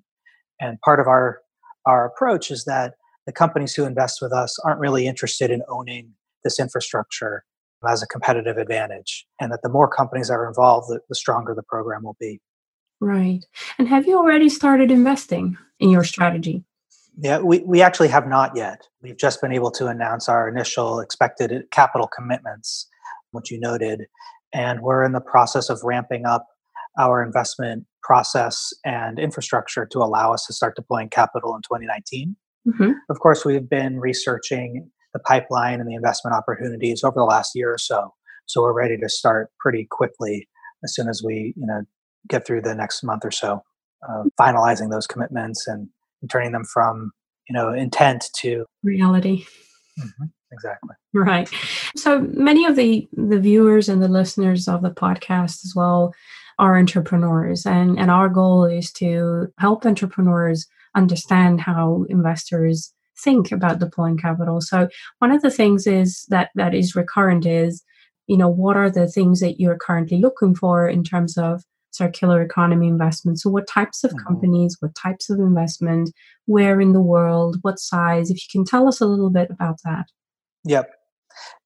And 0.59 0.79
part 0.81 0.99
of 0.99 1.07
our 1.07 1.41
our 1.85 2.05
approach 2.05 2.51
is 2.51 2.65
that 2.65 2.95
the 3.25 3.31
companies 3.31 3.73
who 3.73 3.85
invest 3.85 4.21
with 4.21 4.33
us 4.33 4.57
aren't 4.65 4.79
really 4.79 5.07
interested 5.07 5.49
in 5.49 5.63
owning 5.69 6.13
this 6.43 6.59
infrastructure 6.59 7.43
as 7.87 8.03
a 8.03 8.07
competitive 8.07 8.57
advantage 8.57 9.25
and 9.39 9.51
that 9.51 9.61
the 9.63 9.69
more 9.69 9.87
companies 9.87 10.29
are 10.29 10.47
involved 10.47 10.89
the, 10.89 10.99
the 11.07 11.15
stronger 11.15 11.55
the 11.55 11.63
program 11.63 12.03
will 12.03 12.17
be. 12.19 12.41
Right. 12.99 13.45
And 13.77 13.87
have 13.87 14.05
you 14.05 14.17
already 14.17 14.49
started 14.49 14.91
investing 14.91 15.57
in 15.79 15.89
your 15.89 16.03
strategy? 16.03 16.63
Yeah 17.17 17.39
we, 17.39 17.59
we 17.59 17.81
actually 17.81 18.09
have 18.09 18.27
not 18.27 18.55
yet. 18.55 18.87
We've 19.01 19.17
just 19.17 19.41
been 19.41 19.51
able 19.51 19.71
to 19.71 19.87
announce 19.87 20.29
our 20.29 20.47
initial 20.47 20.99
expected 20.99 21.63
capital 21.71 22.07
commitments 22.07 22.87
which 23.31 23.51
you 23.51 23.59
noted 23.59 24.07
and 24.53 24.81
we're 24.81 25.03
in 25.03 25.11
the 25.11 25.21
process 25.21 25.69
of 25.69 25.79
ramping 25.83 26.25
up 26.25 26.47
our 26.99 27.23
investment 27.23 27.85
process 28.03 28.73
and 28.83 29.19
infrastructure 29.19 29.85
to 29.85 29.99
allow 29.99 30.33
us 30.33 30.45
to 30.45 30.53
start 30.53 30.75
deploying 30.75 31.09
capital 31.09 31.55
in 31.55 31.61
2019 31.61 32.35
Mm-hmm. 32.67 32.91
Of 33.09 33.19
course, 33.19 33.45
we've 33.45 33.69
been 33.69 33.99
researching 33.99 34.89
the 35.13 35.19
pipeline 35.19 35.79
and 35.79 35.89
the 35.89 35.95
investment 35.95 36.35
opportunities 36.35 37.03
over 37.03 37.15
the 37.15 37.23
last 37.23 37.55
year 37.55 37.73
or 37.73 37.77
so. 37.77 38.13
So 38.45 38.61
we're 38.61 38.73
ready 38.73 38.97
to 38.97 39.09
start 39.09 39.49
pretty 39.59 39.87
quickly 39.89 40.47
as 40.83 40.93
soon 40.93 41.07
as 41.07 41.23
we, 41.23 41.53
you 41.55 41.65
know, 41.65 41.81
get 42.27 42.45
through 42.45 42.61
the 42.61 42.75
next 42.75 43.03
month 43.03 43.23
or 43.25 43.31
so, 43.31 43.63
uh, 44.07 44.23
finalizing 44.39 44.91
those 44.91 45.07
commitments 45.07 45.67
and, 45.67 45.87
and, 46.21 46.29
turning 46.29 46.51
them 46.51 46.65
from, 46.65 47.11
you 47.47 47.53
know, 47.53 47.73
intent 47.73 48.25
to 48.37 48.65
reality. 48.83 49.45
Mm-hmm. 49.99 50.25
Exactly. 50.51 50.95
Right. 51.13 51.49
So 51.95 52.19
many 52.33 52.65
of 52.65 52.75
the 52.75 53.07
the 53.13 53.39
viewers 53.39 53.87
and 53.89 54.01
the 54.01 54.07
listeners 54.07 54.67
of 54.67 54.81
the 54.81 54.89
podcast 54.91 55.63
as 55.65 55.73
well 55.75 56.13
are 56.57 56.77
entrepreneurs, 56.77 57.65
and 57.65 57.99
and 57.99 58.09
our 58.11 58.29
goal 58.29 58.65
is 58.65 58.91
to 58.93 59.47
help 59.59 59.85
entrepreneurs 59.85 60.67
understand 60.95 61.61
how 61.61 62.05
investors 62.09 62.93
think 63.23 63.51
about 63.51 63.79
deploying 63.79 64.17
capital. 64.17 64.59
So 64.61 64.87
one 65.19 65.31
of 65.31 65.41
the 65.41 65.51
things 65.51 65.85
is 65.85 66.25
that 66.29 66.49
that 66.55 66.73
is 66.73 66.95
recurrent 66.95 67.45
is, 67.45 67.83
you 68.27 68.37
know, 68.37 68.49
what 68.49 68.75
are 68.77 68.89
the 68.89 69.07
things 69.07 69.39
that 69.41 69.59
you're 69.59 69.77
currently 69.77 70.17
looking 70.19 70.55
for 70.55 70.87
in 70.87 71.03
terms 71.03 71.37
of 71.37 71.63
circular 71.91 72.41
economy 72.41 72.87
investment. 72.87 73.39
So, 73.39 73.49
what 73.49 73.67
types 73.67 74.03
of 74.03 74.11
Mhm. 74.11 74.25
companies, 74.25 74.77
what 74.79 74.95
types 74.95 75.29
of 75.29 75.39
investment, 75.39 76.11
where 76.45 76.79
in 76.81 76.93
the 76.93 77.01
world, 77.01 77.57
what 77.61 77.79
size? 77.79 78.29
If 78.31 78.37
you 78.37 78.47
can 78.51 78.65
tell 78.65 78.87
us 78.87 79.01
a 79.01 79.05
little 79.07 79.29
bit 79.29 79.49
about 79.51 79.77
that. 79.83 80.05
Yep. 80.65 80.91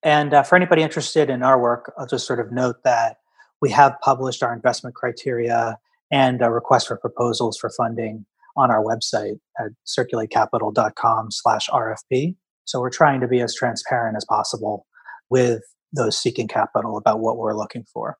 And 0.04 0.34
uh, 0.34 0.44
for 0.44 0.56
anybody 0.56 0.82
interested 0.82 1.30
in 1.30 1.44
our 1.44 1.60
work, 1.60 1.92
I'll 1.98 2.06
just 2.06 2.28
sort 2.28 2.40
of 2.40 2.52
note 2.52 2.78
that 2.84 3.18
we 3.62 3.72
have 3.72 3.96
published 4.04 4.44
our 4.44 4.54
investment 4.54 4.96
criteria 4.96 5.78
and 6.12 6.42
a 6.42 6.52
request 6.52 6.88
for 6.88 6.98
proposals 6.98 7.58
for 7.58 7.72
funding 7.76 8.26
on 8.56 8.70
our 8.70 8.84
website 8.84 9.40
at 9.60 9.72
circulatecapital.com 9.88 11.32
slash 11.32 11.70
RFP. 11.70 12.36
So 12.66 12.80
we're 12.80 12.90
trying 12.90 13.20
to 13.22 13.28
be 13.28 13.42
as 13.42 13.56
transparent 13.56 14.16
as 14.16 14.26
possible 14.26 14.86
with 15.30 15.62
those 15.92 16.18
seeking 16.18 16.48
capital 16.48 16.98
about 16.98 17.20
what 17.20 17.38
we're 17.38 17.58
looking 17.58 17.86
for. 17.92 18.18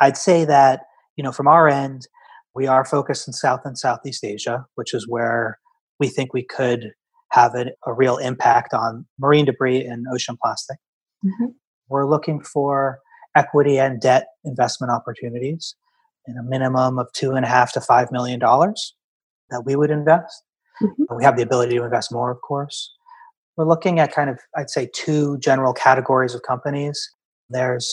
I'd 0.00 0.16
say 0.16 0.44
that, 0.44 0.82
you 1.16 1.24
know, 1.24 1.32
from 1.32 1.48
our 1.48 1.68
end, 1.68 2.06
we 2.54 2.66
are 2.66 2.84
focused 2.84 3.26
in 3.28 3.32
South 3.32 3.60
and 3.64 3.78
Southeast 3.78 4.24
Asia, 4.24 4.66
which 4.74 4.92
is 4.92 5.06
where 5.08 5.58
we 5.98 6.08
think 6.08 6.32
we 6.32 6.44
could 6.44 6.92
have 7.30 7.54
a, 7.54 7.66
a 7.86 7.92
real 7.92 8.16
impact 8.18 8.74
on 8.74 9.06
marine 9.18 9.44
debris 9.44 9.84
and 9.84 10.06
ocean 10.12 10.36
plastic. 10.42 10.78
Mhm. 11.24 11.54
We're 11.88 12.06
looking 12.06 12.40
for 12.40 13.00
equity 13.36 13.78
and 13.78 14.00
debt 14.00 14.26
investment 14.44 14.92
opportunities 14.92 15.74
in 16.26 16.36
a 16.36 16.42
minimum 16.42 16.98
of 16.98 17.10
two 17.12 17.32
and 17.32 17.44
a 17.44 17.48
half 17.48 17.72
to 17.72 17.80
five 17.80 18.10
million 18.12 18.38
dollars 18.38 18.94
that 19.50 19.62
we 19.64 19.76
would 19.76 19.90
invest. 19.90 20.42
Mhm. 20.82 21.16
We 21.16 21.24
have 21.24 21.36
the 21.36 21.42
ability 21.42 21.76
to 21.76 21.84
invest 21.84 22.12
more, 22.12 22.30
of 22.30 22.40
course. 22.40 22.92
We're 23.56 23.66
looking 23.66 23.98
at 24.00 24.12
kind 24.12 24.30
of, 24.30 24.38
I'd 24.56 24.70
say, 24.70 24.88
two 24.94 25.38
general 25.38 25.72
categories 25.72 26.34
of 26.34 26.42
companies. 26.42 27.10
There's 27.48 27.92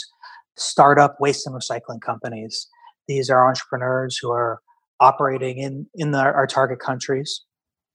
startup 0.56 1.20
waste 1.20 1.46
and 1.46 1.56
recycling 1.56 2.02
companies. 2.02 2.68
These 3.08 3.30
are 3.30 3.48
entrepreneurs 3.48 4.18
who 4.18 4.32
are 4.32 4.62
operating 5.00 5.58
in, 5.58 5.88
in 5.96 6.12
the, 6.12 6.20
our 6.20 6.48
target 6.48 6.80
countries, 6.80 7.42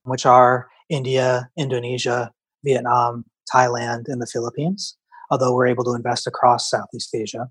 which 0.05 0.27
are 0.27 0.69
India, 0.93 1.49
Indonesia, 1.57 2.31
Vietnam, 2.65 3.25
Thailand, 3.53 4.05
and 4.07 4.21
the 4.21 4.27
Philippines, 4.27 4.97
although 5.31 5.55
we're 5.55 5.67
able 5.67 5.85
to 5.85 5.95
invest 5.95 6.27
across 6.27 6.71
Southeast 6.71 7.15
Asia. 7.15 7.49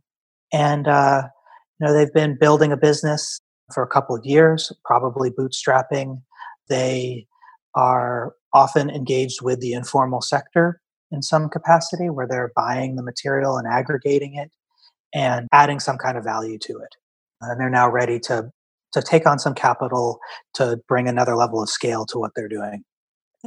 And 0.54 0.88
uh, 0.88 1.24
you 1.80 1.88
know, 1.88 1.94
they've 1.94 2.14
been 2.14 2.38
building 2.40 2.72
a 2.72 2.78
business 2.78 3.40
for 3.74 3.84
a 3.84 3.88
couple 3.88 4.16
of 4.16 4.24
years, 4.26 4.72
probably 4.86 5.32
bootstrapping. 5.32 6.22
They 6.70 7.26
are 7.76 8.34
often 8.54 8.90
engaged 8.90 9.42
with 9.42 9.60
the 9.62 9.74
informal 9.74 10.22
sector 10.22 10.80
in 11.12 11.22
some 11.22 11.50
capacity 11.50 12.10
where 12.10 12.28
they're 12.28 12.52
buying 12.56 12.96
the 12.96 13.04
material 13.04 13.58
and 13.58 13.68
aggregating 13.68 14.36
it 14.36 14.52
and 15.14 15.48
adding 15.52 15.80
some 15.80 15.98
kind 15.98 16.18
of 16.18 16.24
value 16.24 16.58
to 16.60 16.74
it. 16.74 16.96
And 17.42 17.60
they're 17.60 17.70
now 17.70 17.90
ready 17.90 18.20
to, 18.22 18.52
to 18.94 19.02
take 19.02 19.26
on 19.26 19.40
some 19.40 19.56
capital 19.56 20.20
to 20.56 20.80
bring 20.88 21.08
another 21.08 21.36
level 21.36 21.62
of 21.62 21.70
scale 21.70 22.06
to 22.08 22.20
what 22.20 22.32
they're 22.36 22.48
doing. 22.48 22.84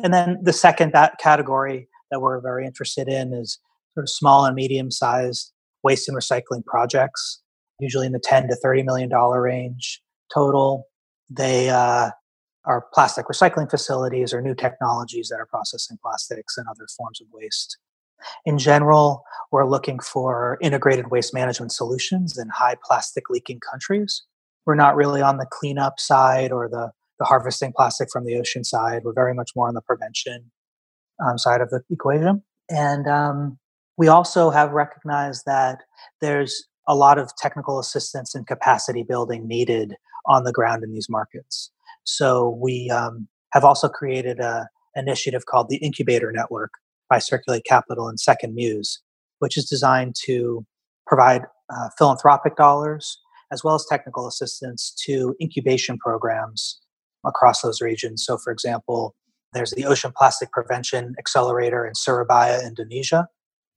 And 0.02 0.12
then 0.12 0.38
the 0.42 0.52
second 0.52 0.92
that 0.92 1.18
category 1.18 1.88
that 2.10 2.20
we're 2.20 2.40
very 2.40 2.66
interested 2.66 3.08
in 3.08 3.32
is 3.32 3.58
sort 3.94 4.04
of 4.04 4.10
small 4.10 4.44
and 4.44 4.54
medium 4.54 4.90
sized 4.90 5.52
waste 5.82 6.08
and 6.08 6.16
recycling 6.16 6.64
projects, 6.64 7.40
usually 7.78 8.06
in 8.06 8.12
the 8.12 8.18
10 8.18 8.48
to 8.48 8.56
30 8.56 8.82
million 8.82 9.08
dollar 9.08 9.42
range 9.42 10.02
total. 10.32 10.88
They 11.30 11.70
uh, 11.70 12.10
are 12.64 12.86
plastic 12.92 13.26
recycling 13.26 13.70
facilities 13.70 14.32
or 14.32 14.40
new 14.40 14.54
technologies 14.54 15.28
that 15.28 15.36
are 15.36 15.46
processing 15.46 15.98
plastics 16.02 16.56
and 16.56 16.66
other 16.68 16.86
forms 16.96 17.20
of 17.20 17.26
waste. 17.32 17.78
In 18.46 18.58
general, 18.58 19.22
we're 19.52 19.66
looking 19.66 19.98
for 19.98 20.56
integrated 20.60 21.10
waste 21.10 21.34
management 21.34 21.72
solutions 21.72 22.38
in 22.38 22.48
high 22.48 22.76
plastic 22.82 23.28
leaking 23.28 23.60
countries. 23.60 24.22
We're 24.64 24.76
not 24.76 24.96
really 24.96 25.20
on 25.20 25.36
the 25.36 25.46
cleanup 25.50 26.00
side 26.00 26.52
or 26.52 26.68
the, 26.68 26.90
the 27.02 27.03
harvesting 27.24 27.72
plastic 27.76 28.08
from 28.12 28.24
the 28.24 28.36
ocean 28.36 28.64
side. 28.64 29.02
We're 29.04 29.12
very 29.12 29.34
much 29.34 29.50
more 29.56 29.68
on 29.68 29.74
the 29.74 29.80
prevention 29.80 30.50
um, 31.24 31.38
side 31.38 31.60
of 31.60 31.70
the 31.70 31.82
equation. 31.90 32.42
And 32.70 33.06
um, 33.06 33.58
we 33.96 34.08
also 34.08 34.50
have 34.50 34.72
recognized 34.72 35.44
that 35.46 35.80
there's 36.20 36.66
a 36.88 36.94
lot 36.94 37.18
of 37.18 37.34
technical 37.36 37.78
assistance 37.78 38.34
and 38.34 38.46
capacity 38.46 39.02
building 39.02 39.46
needed 39.46 39.94
on 40.26 40.44
the 40.44 40.52
ground 40.52 40.82
in 40.82 40.92
these 40.92 41.08
markets. 41.08 41.70
So 42.04 42.58
we 42.60 42.90
um, 42.90 43.28
have 43.52 43.64
also 43.64 43.88
created 43.88 44.40
a 44.40 44.68
initiative 44.96 45.46
called 45.46 45.68
the 45.68 45.76
Incubator 45.78 46.30
Network 46.32 46.72
by 47.08 47.18
Circulate 47.18 47.64
Capital 47.64 48.08
and 48.08 48.18
Second 48.18 48.54
Muse, 48.54 49.00
which 49.38 49.56
is 49.56 49.68
designed 49.68 50.14
to 50.24 50.64
provide 51.06 51.42
uh, 51.70 51.88
philanthropic 51.98 52.56
dollars 52.56 53.18
as 53.52 53.62
well 53.62 53.74
as 53.74 53.86
technical 53.88 54.26
assistance 54.26 54.94
to 55.04 55.34
incubation 55.40 55.98
programs 55.98 56.80
across 57.24 57.62
those 57.62 57.80
regions. 57.80 58.24
So, 58.24 58.38
for 58.38 58.52
example, 58.52 59.14
there's 59.52 59.70
the 59.70 59.84
Ocean 59.86 60.12
Plastic 60.16 60.50
Prevention 60.52 61.14
Accelerator 61.18 61.86
in 61.86 61.94
Surabaya, 61.94 62.66
Indonesia, 62.66 63.28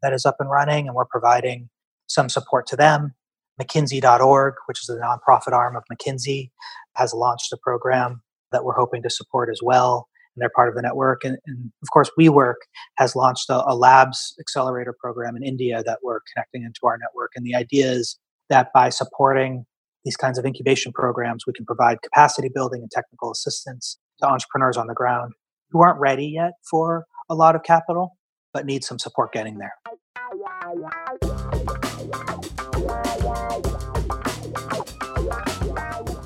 that 0.02 0.14
is 0.14 0.26
up 0.26 0.38
and 0.40 0.50
running, 0.50 0.88
and 0.88 0.96
we're 0.96 1.06
providing 1.06 1.70
some 2.08 2.30
support 2.30 2.68
to 2.68 2.76
them. 2.76 3.14
McKinsey.org, 3.62 4.54
which 4.68 4.82
is 4.82 4.88
the 4.88 4.96
nonprofit 4.96 5.54
arm 5.54 5.76
of 5.76 5.84
McKinsey, 5.92 6.52
has 6.96 7.14
launched 7.14 7.52
a 7.52 7.58
program 7.58 8.22
that 8.52 8.64
we're 8.64 8.76
hoping 8.76 9.02
to 9.04 9.10
support 9.10 9.50
as 9.52 9.60
well. 9.64 10.08
And 10.36 10.42
they're 10.42 10.52
part 10.56 10.70
of 10.70 10.76
the 10.76 10.82
network. 10.82 11.24
And, 11.24 11.38
and 11.48 11.72
of 11.82 11.90
course, 11.92 12.12
WeWork 12.20 12.56
has 12.98 13.16
launched 13.16 13.50
a, 13.50 13.64
a 13.68 13.76
labs 13.76 14.36
accelerator 14.40 14.96
program 15.00 15.36
in 15.36 15.44
India 15.44 15.84
that 15.86 16.00
we're 16.04 16.20
connecting 16.32 16.64
into 16.64 16.82
our 16.84 16.98
network. 16.98 17.32
And 17.36 17.46
the 17.46 17.56
idea 17.56 17.92
is 17.92 18.20
that 18.50 18.72
by 18.74 18.90
supporting 18.90 19.66
these 20.08 20.16
kinds 20.16 20.38
of 20.40 20.46
incubation 20.46 20.94
programs, 20.94 21.46
we 21.46 21.52
can 21.52 21.66
provide 21.66 22.02
capacity 22.02 22.48
building 22.48 22.82
and 22.82 22.90
technical 22.90 23.30
assistance 23.30 23.98
to 24.22 24.26
entrepreneurs 24.26 24.78
on 24.78 24.88
the 24.88 24.94
ground 24.94 25.34
who 25.70 25.82
aren't 25.82 26.00
ready 26.00 26.28
yet 26.28 26.54
for 26.72 27.06
a 27.30 27.36
lot 27.36 27.58
of 27.58 27.64
capital, 27.64 28.16
but 28.54 28.66
need 28.66 28.86
some 28.86 28.98
support 28.98 29.34
getting 29.34 29.58
there. 29.58 29.74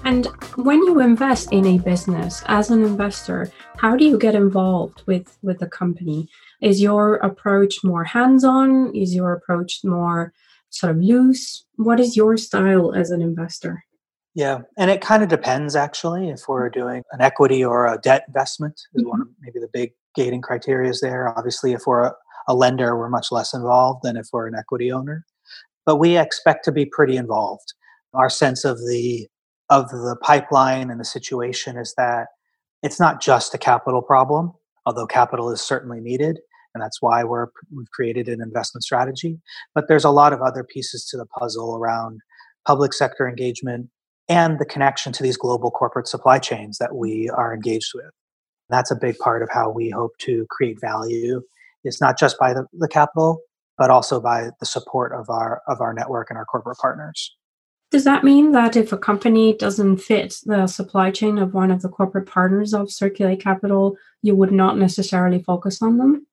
And 0.06 0.28
when 0.58 0.84
you 0.84 1.00
invest 1.00 1.52
in 1.52 1.66
a 1.66 1.80
business 1.80 2.44
as 2.46 2.70
an 2.70 2.84
investor, 2.84 3.52
how 3.78 3.96
do 3.96 4.06
you 4.06 4.20
get 4.20 4.36
involved 4.36 5.02
with 5.08 5.40
with 5.42 5.58
the 5.58 5.68
company? 5.68 6.30
Is 6.62 6.84
your 6.84 7.16
approach 7.16 7.84
more 7.84 8.04
hands-on? 8.04 8.96
Is 8.96 9.16
your 9.16 9.34
approach 9.34 9.80
more 9.84 10.34
sort 10.72 10.92
of 10.92 10.98
loose? 11.02 11.66
What 11.76 12.00
is 12.00 12.18
your 12.18 12.36
style 12.38 12.94
as 12.94 13.12
an 13.12 13.22
investor? 13.22 13.84
Yeah, 14.34 14.60
and 14.78 14.90
it 14.90 15.02
kind 15.02 15.24
of 15.24 15.30
depends 15.30 15.76
actually 15.76 16.30
if 16.30 16.48
we're 16.48 16.70
mm-hmm. 16.70 16.80
doing 16.80 17.04
an 17.12 17.22
equity 17.22 17.64
or 17.64 17.86
a 17.88 17.98
debt 17.98 18.24
investment 18.28 18.82
is 18.94 19.06
one 19.06 19.22
of 19.22 19.28
mm-hmm. 19.28 19.42
maybe 19.42 19.60
the 19.60 19.70
big 19.72 19.92
gating 20.16 20.42
criteria 20.42 20.90
is 20.90 21.02
there. 21.02 21.38
Obviously, 21.38 21.74
if 21.74 21.82
we're 21.86 22.06
a, 22.06 22.14
a 22.48 22.56
lender, 22.56 22.98
we're 22.98 23.10
much 23.10 23.28
less 23.32 23.54
involved 23.54 24.02
than 24.04 24.18
if 24.18 24.28
we're 24.32 24.48
an 24.48 24.56
equity 24.56 24.92
owner. 24.92 25.26
But 25.86 25.98
we 25.98 26.18
expect 26.18 26.64
to 26.66 26.72
be 26.72 26.86
pretty 26.86 27.18
involved. 27.18 27.74
Our 28.14 28.30
sense 28.30 28.66
of 28.66 28.78
the 28.78 29.28
of 29.70 29.90
the 29.90 30.18
pipeline 30.22 30.90
and 30.90 31.00
the 31.00 31.06
situation 31.06 31.78
is 31.78 31.94
that 31.98 32.28
it's 32.84 33.00
not 33.00 33.22
just 33.22 33.54
a 33.54 33.58
capital 33.58 34.02
problem, 34.02 34.54
although 34.86 35.08
capital 35.08 35.50
is 35.50 35.62
certainly 35.62 36.02
needed, 36.02 36.40
and 36.74 36.82
that's 36.82 37.02
why 37.02 37.24
we're 37.24 37.48
we've 37.76 37.92
created 37.92 38.28
an 38.28 38.42
investment 38.42 38.84
strategy. 38.84 39.40
But 39.76 39.88
there's 39.88 40.04
a 40.06 40.10
lot 40.10 40.34
of 40.34 40.42
other 40.42 40.64
pieces 40.64 41.06
to 41.08 41.18
the 41.18 41.26
puzzle 41.26 41.76
around 41.76 42.22
public 42.66 42.94
sector 42.94 43.28
engagement 43.28 43.90
and 44.30 44.60
the 44.60 44.66
connection 44.66 45.12
to 45.14 45.24
these 45.24 45.38
global 45.38 45.72
corporate 45.72 46.08
supply 46.08 46.40
chains 46.40 46.78
that 46.78 46.96
we 46.96 47.30
are 47.30 47.54
engaged 47.54 47.92
with. 47.94 48.12
That's 48.70 48.92
a 48.92 48.96
big 48.96 49.18
part 49.18 49.44
of 49.44 49.50
how 49.52 49.70
we 49.70 49.90
hope 49.90 50.12
to 50.20 50.46
create 50.50 50.80
value. 50.80 51.42
It's 51.84 52.00
not 52.00 52.18
just 52.18 52.38
by 52.40 52.54
the, 52.54 52.66
the 52.74 52.88
capital, 52.88 53.42
but 53.78 53.90
also 53.90 54.22
by 54.22 54.52
the 54.60 54.66
support 54.66 55.12
of 55.12 55.30
our 55.30 55.62
of 55.68 55.82
our 55.82 55.94
network 55.94 56.30
and 56.30 56.38
our 56.38 56.46
corporate 56.46 56.78
partners. 56.78 57.36
Does 57.92 58.06
that 58.06 58.24
mean 58.24 58.54
that 58.54 58.78
if 58.78 58.94
a 58.94 58.98
company 58.98 59.54
doesn't 59.54 59.98
fit 59.98 60.36
the 60.46 60.66
supply 60.68 61.12
chain 61.12 61.38
of 61.38 61.54
one 61.54 61.72
of 61.72 61.82
the 61.82 61.90
corporate 61.90 62.26
partners 62.26 62.74
of 62.74 62.90
Circulate 62.90 63.42
Capital, 63.42 63.98
you 64.22 64.34
would 64.34 64.54
not 64.54 64.78
necessarily 64.78 65.44
focus 65.44 65.82
on 65.82 65.98
them? 65.98 66.26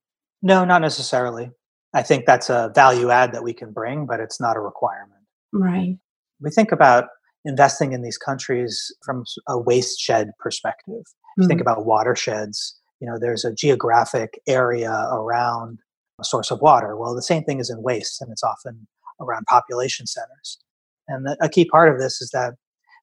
No, 0.42 0.64
not 0.64 0.83
necessarily. 0.83 1.50
I 1.95 2.02
think 2.02 2.26
that's 2.26 2.50
a 2.50 2.71
value 2.75 3.11
add 3.11 3.33
that 3.33 3.42
we 3.42 3.52
can 3.52 3.73
bring, 3.73 4.07
but 4.07 4.21
it's 4.21 4.40
not 4.40 4.57
a 4.57 4.61
requirement. 4.61 5.23
Right. 5.52 5.97
We 6.40 6.50
think 6.50 6.71
about 6.71 7.07
investing 7.45 7.92
in 7.92 8.02
these 8.02 8.18
countries 8.18 8.95
from 9.04 9.25
a 9.49 9.59
waste 9.59 9.99
shed 9.99 10.30
perspective. 10.38 11.00
If 11.00 11.42
you 11.42 11.49
think 11.49 11.61
mm-hmm. 11.61 11.68
about 11.68 11.87
watersheds, 11.87 12.78
you 13.00 13.09
know, 13.09 13.18
there's 13.18 13.45
a 13.45 13.54
geographic 13.54 14.40
area 14.47 14.92
around 15.11 15.78
a 16.21 16.25
source 16.25 16.50
of 16.50 16.61
water. 16.61 16.97
Well, 16.97 17.14
the 17.14 17.23
same 17.23 17.45
thing 17.45 17.61
is 17.61 17.71
in 17.71 17.83
waste, 17.83 18.21
and 18.21 18.30
it's 18.30 18.42
often 18.42 18.87
around 19.21 19.47
population 19.47 20.07
centers. 20.07 20.59
And 21.07 21.25
the, 21.26 21.37
a 21.40 21.49
key 21.49 21.64
part 21.64 21.92
of 21.92 21.99
this 21.99 22.21
is 22.21 22.30
that 22.30 22.54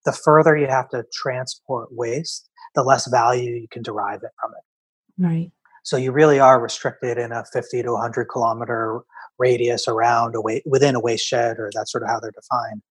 the 0.06 0.12
further 0.12 0.56
you 0.56 0.68
have 0.68 0.90
to 0.90 1.06
transport 1.14 1.90
waste, 1.92 2.50
the 2.76 2.84
less 2.84 3.10
value 3.10 3.56
you 3.56 3.68
can 3.72 3.82
derive 3.82 4.22
it 4.24 4.32
from 4.40 4.52
it. 4.52 5.26
Right. 5.26 5.52
So 5.86 5.96
you 5.98 6.12
really 6.12 6.40
are 6.40 6.62
restricted 6.62 7.18
in 7.18 7.32
a 7.32 7.46
50 7.54 7.84
to 7.84 7.94
100 7.94 8.26
kilometer 8.26 9.00
radius 9.40 9.88
around 9.88 10.36
a 10.36 10.42
wa- 10.42 10.60
within 10.66 10.96
a 10.96 11.00
waste 11.00 11.26
shed, 11.26 11.58
or 11.58 11.72
that's 11.74 11.92
sort 11.92 12.04
of 12.04 12.10
how 12.10 12.20
they're 12.20 12.32
defined. 12.32 12.82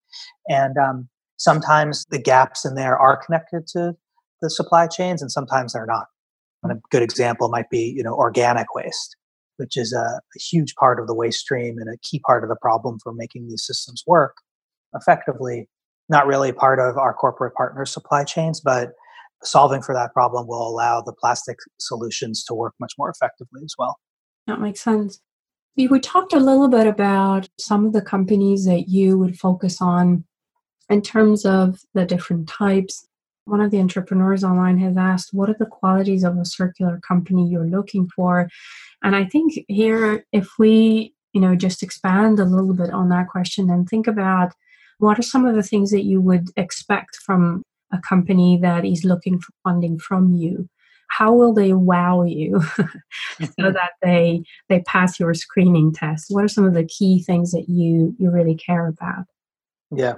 And 0.49 0.77
um, 0.77 1.09
Sometimes 1.37 2.05
the 2.09 2.19
gaps 2.19 2.65
in 2.65 2.75
there 2.75 2.97
are 2.97 3.17
connected 3.17 3.67
to 3.67 3.93
the 4.41 4.49
supply 4.49 4.87
chains, 4.87 5.21
and 5.21 5.31
sometimes 5.31 5.73
they're 5.73 5.85
not. 5.85 6.07
And 6.63 6.71
a 6.71 6.81
good 6.89 7.03
example 7.03 7.49
might 7.49 7.69
be, 7.69 7.93
you 7.95 8.03
know, 8.03 8.13
organic 8.13 8.73
waste, 8.73 9.15
which 9.57 9.77
is 9.77 9.93
a, 9.93 9.99
a 9.99 10.39
huge 10.39 10.75
part 10.75 10.99
of 10.99 11.07
the 11.07 11.13
waste 11.13 11.39
stream 11.39 11.77
and 11.77 11.89
a 11.93 11.97
key 12.01 12.19
part 12.19 12.43
of 12.43 12.49
the 12.49 12.55
problem 12.55 12.99
for 13.03 13.13
making 13.13 13.47
these 13.47 13.65
systems 13.65 14.03
work 14.07 14.37
effectively. 14.93 15.67
Not 16.07 16.27
really 16.27 16.51
part 16.51 16.79
of 16.79 16.97
our 16.97 17.13
corporate 17.13 17.53
partner 17.55 17.85
supply 17.85 18.23
chains, 18.23 18.61
but 18.61 18.93
solving 19.43 19.81
for 19.81 19.93
that 19.93 20.13
problem 20.13 20.47
will 20.47 20.67
allow 20.67 21.01
the 21.01 21.13
plastic 21.13 21.57
solutions 21.79 22.43
to 22.45 22.53
work 22.53 22.73
much 22.79 22.93
more 22.97 23.09
effectively 23.09 23.61
as 23.63 23.75
well. 23.77 23.97
That 24.47 24.61
makes 24.61 24.81
sense. 24.81 25.19
We 25.77 25.99
talked 25.99 26.33
a 26.33 26.39
little 26.39 26.69
bit 26.69 26.87
about 26.87 27.49
some 27.59 27.85
of 27.85 27.93
the 27.93 28.01
companies 28.01 28.65
that 28.65 28.87
you 28.87 29.17
would 29.17 29.37
focus 29.37 29.81
on 29.81 30.23
in 30.89 31.01
terms 31.01 31.45
of 31.45 31.81
the 31.93 32.05
different 32.05 32.47
types. 32.47 33.07
One 33.45 33.61
of 33.61 33.71
the 33.71 33.79
entrepreneurs 33.79 34.43
online 34.43 34.77
has 34.79 34.95
asked, 34.95 35.33
What 35.33 35.49
are 35.49 35.55
the 35.59 35.65
qualities 35.65 36.23
of 36.23 36.37
a 36.37 36.45
circular 36.45 36.99
company 37.05 37.47
you're 37.47 37.67
looking 37.67 38.07
for? 38.15 38.49
And 39.03 39.15
I 39.15 39.25
think 39.25 39.59
here, 39.67 40.25
if 40.31 40.49
we 40.57 41.13
you 41.33 41.41
know 41.41 41.55
just 41.55 41.83
expand 41.83 42.39
a 42.39 42.45
little 42.45 42.73
bit 42.73 42.91
on 42.91 43.09
that 43.09 43.27
question 43.27 43.69
and 43.69 43.87
think 43.87 44.07
about 44.07 44.53
what 44.99 45.19
are 45.19 45.23
some 45.23 45.45
of 45.45 45.55
the 45.55 45.63
things 45.63 45.91
that 45.91 46.05
you 46.05 46.21
would 46.21 46.47
expect 46.55 47.17
from 47.17 47.61
a 47.95 48.01
company 48.07 48.59
that 48.61 48.85
is 48.85 49.03
looking 49.03 49.39
for 49.39 49.51
funding 49.63 49.97
from 49.99 50.33
you 50.33 50.69
how 51.07 51.33
will 51.33 51.53
they 51.53 51.73
wow 51.73 52.23
you 52.23 52.61
so 52.75 52.83
mm-hmm. 53.39 53.73
that 53.73 53.91
they 54.01 54.43
they 54.69 54.81
pass 54.81 55.19
your 55.19 55.33
screening 55.33 55.93
test? 55.93 56.25
What 56.29 56.43
are 56.43 56.49
some 56.49 56.65
of 56.65 56.73
the 56.73 56.85
key 56.85 57.21
things 57.23 57.51
that 57.51 57.69
you 57.69 58.15
you 58.19 58.31
really 58.31 58.55
care 58.55 58.87
about? 58.87 59.25
Yeah. 59.91 60.15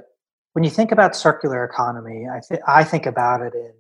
When 0.54 0.64
you 0.64 0.70
think 0.70 0.92
about 0.92 1.16
circular 1.16 1.64
economy 1.64 2.26
i 2.34 2.40
think 2.40 2.62
i 2.68 2.84
think 2.84 3.06
about 3.06 3.42
it 3.42 3.54
in 3.54 3.74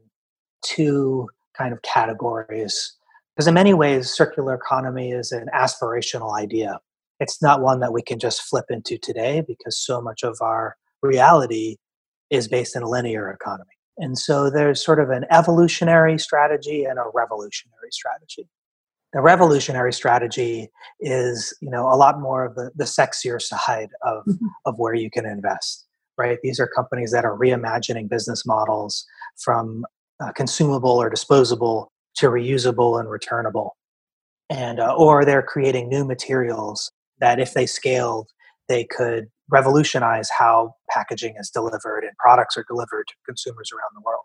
two 0.63 1.27
kind 1.57 1.73
of 1.73 1.81
categories 1.81 2.95
because 3.35 3.47
in 3.47 3.53
many 3.53 3.73
ways 3.73 4.09
circular 4.09 4.53
economy 4.53 5.11
is 5.11 5.31
an 5.31 5.47
aspirational 5.55 6.37
idea. 6.37 6.79
It's 7.19 7.41
not 7.41 7.61
one 7.61 7.79
that 7.79 7.93
we 7.93 8.01
can 8.01 8.19
just 8.19 8.41
flip 8.41 8.65
into 8.69 8.97
today 8.97 9.43
because 9.47 9.77
so 9.77 10.01
much 10.01 10.23
of 10.23 10.37
our 10.41 10.75
reality 11.01 11.77
is 12.29 12.47
based 12.47 12.75
in 12.75 12.83
a 12.83 12.89
linear 12.89 13.31
economy 13.31 13.76
and 13.97 14.17
so 14.17 14.49
there's 14.49 14.83
sort 14.83 14.99
of 14.99 15.09
an 15.09 15.25
evolutionary 15.31 16.19
strategy 16.19 16.83
and 16.83 16.99
a 16.99 17.05
revolutionary 17.13 17.91
strategy. 17.91 18.47
The 19.13 19.21
revolutionary 19.21 19.93
strategy 19.93 20.69
is, 20.99 21.55
you 21.61 21.69
know, 21.69 21.87
a 21.91 21.95
lot 21.95 22.19
more 22.19 22.45
of 22.45 22.55
the, 22.55 22.71
the 22.75 22.83
sexier 22.83 23.41
side 23.41 23.89
of, 24.03 24.25
mm-hmm. 24.25 24.45
of 24.65 24.77
where 24.77 24.93
you 24.93 25.09
can 25.09 25.25
invest, 25.25 25.85
right? 26.17 26.37
These 26.43 26.59
are 26.59 26.67
companies 26.67 27.11
that 27.11 27.25
are 27.25 27.37
reimagining 27.37 28.09
business 28.09 28.45
models 28.45 29.05
from 29.37 29.85
uh, 30.19 30.31
consumable 30.33 31.01
or 31.01 31.09
disposable 31.09 31.91
to 32.15 32.27
reusable 32.27 32.99
and 32.99 33.09
returnable. 33.09 33.77
And, 34.49 34.79
uh, 34.79 34.93
or 34.95 35.25
they're 35.25 35.41
creating 35.41 35.89
new 35.89 36.05
materials 36.05 36.91
that 37.19 37.39
if 37.39 37.53
they 37.53 37.65
scaled, 37.65 38.29
they 38.67 38.83
could 38.83 39.29
revolutionize 39.49 40.29
how 40.29 40.75
packaging 40.89 41.35
is 41.39 41.49
delivered 41.49 42.03
and 42.03 42.15
products 42.17 42.57
are 42.57 42.65
delivered 42.67 43.07
to 43.07 43.13
consumers 43.25 43.71
around 43.71 43.91
the 43.95 44.01
world. 44.01 44.23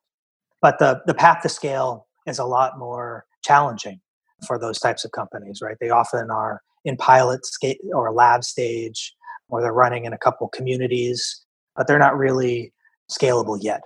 But 0.61 0.79
the, 0.79 1.03
the 1.07 1.15
path 1.15 1.43
to 1.43 1.49
scale 1.49 2.07
is 2.27 2.39
a 2.39 2.45
lot 2.45 2.79
more 2.79 3.25
challenging 3.45 4.01
for 4.47 4.59
those 4.59 4.79
types 4.79 5.05
of 5.05 5.13
companies, 5.13 5.61
right? 5.63 5.77
They 5.81 5.91
often 5.91 6.31
are 6.31 6.61
in 6.85 6.97
pilot 6.97 7.45
state 7.47 7.79
or 7.95 8.13
lab 8.13 8.45
stage, 8.45 9.15
or 9.49 9.61
they're 9.61 9.73
running 9.73 10.05
in 10.05 10.13
a 10.13 10.19
couple 10.19 10.49
communities, 10.49 11.45
but 11.77 11.87
they're 11.87 11.99
not 11.99 12.17
really 12.17 12.73
scalable 13.11 13.59
yet. 13.61 13.83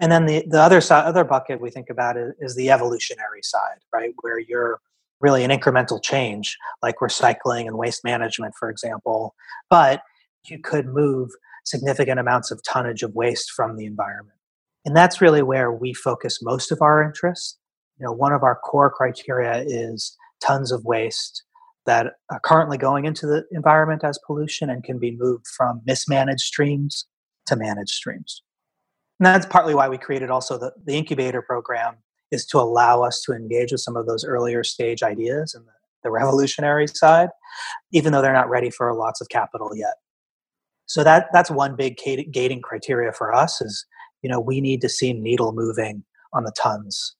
And 0.00 0.10
then 0.10 0.26
the, 0.26 0.44
the 0.48 0.60
other 0.60 0.80
side, 0.80 1.04
other 1.04 1.24
bucket 1.24 1.60
we 1.60 1.70
think 1.70 1.90
about 1.90 2.16
is, 2.16 2.32
is 2.40 2.56
the 2.56 2.70
evolutionary 2.70 3.42
side, 3.42 3.78
right? 3.92 4.12
Where 4.22 4.38
you're 4.38 4.80
really 5.20 5.44
an 5.44 5.50
incremental 5.50 6.02
change, 6.02 6.56
like 6.82 6.96
recycling 6.96 7.66
and 7.66 7.76
waste 7.76 8.02
management, 8.04 8.54
for 8.58 8.70
example. 8.70 9.34
But 9.68 10.02
you 10.46 10.58
could 10.58 10.86
move 10.86 11.30
significant 11.64 12.18
amounts 12.18 12.50
of 12.50 12.60
tonnage 12.62 13.02
of 13.02 13.14
waste 13.14 13.50
from 13.50 13.76
the 13.76 13.84
environment. 13.84 14.38
And 14.84 14.96
that's 14.96 15.20
really 15.20 15.42
where 15.42 15.70
we 15.72 15.92
focus 15.92 16.38
most 16.42 16.72
of 16.72 16.80
our 16.80 17.02
interest. 17.02 17.58
You 17.98 18.06
know, 18.06 18.12
one 18.12 18.32
of 18.32 18.42
our 18.42 18.56
core 18.56 18.90
criteria 18.90 19.62
is 19.66 20.16
tons 20.42 20.72
of 20.72 20.84
waste 20.84 21.42
that 21.86 22.14
are 22.30 22.40
currently 22.40 22.78
going 22.78 23.04
into 23.04 23.26
the 23.26 23.44
environment 23.52 24.04
as 24.04 24.18
pollution 24.26 24.70
and 24.70 24.84
can 24.84 24.98
be 24.98 25.16
moved 25.16 25.46
from 25.56 25.82
mismanaged 25.86 26.40
streams 26.40 27.06
to 27.46 27.56
managed 27.56 27.90
streams. 27.90 28.42
And 29.18 29.26
that's 29.26 29.46
partly 29.46 29.74
why 29.74 29.88
we 29.88 29.98
created 29.98 30.30
also 30.30 30.58
the, 30.58 30.72
the 30.84 30.96
incubator 30.96 31.42
program 31.42 31.96
is 32.30 32.46
to 32.46 32.58
allow 32.58 33.02
us 33.02 33.22
to 33.22 33.32
engage 33.32 33.72
with 33.72 33.80
some 33.80 33.96
of 33.96 34.06
those 34.06 34.24
earlier 34.24 34.64
stage 34.64 35.02
ideas 35.02 35.54
and 35.54 35.66
the, 35.66 35.72
the 36.04 36.10
revolutionary 36.10 36.86
side, 36.86 37.28
even 37.92 38.12
though 38.12 38.22
they're 38.22 38.32
not 38.32 38.48
ready 38.48 38.70
for 38.70 38.94
lots 38.94 39.20
of 39.20 39.28
capital 39.28 39.72
yet. 39.74 39.94
So 40.90 41.04
that 41.04 41.28
that's 41.32 41.52
one 41.52 41.76
big 41.76 42.00
gating 42.32 42.62
criteria 42.62 43.12
for 43.12 43.32
us 43.32 43.60
is 43.60 43.86
you 44.22 44.28
know 44.28 44.40
we 44.40 44.60
need 44.60 44.80
to 44.80 44.88
see 44.88 45.12
needle 45.12 45.52
moving 45.52 46.02
on 46.32 46.42
the 46.42 46.52
tons. 46.60 47.14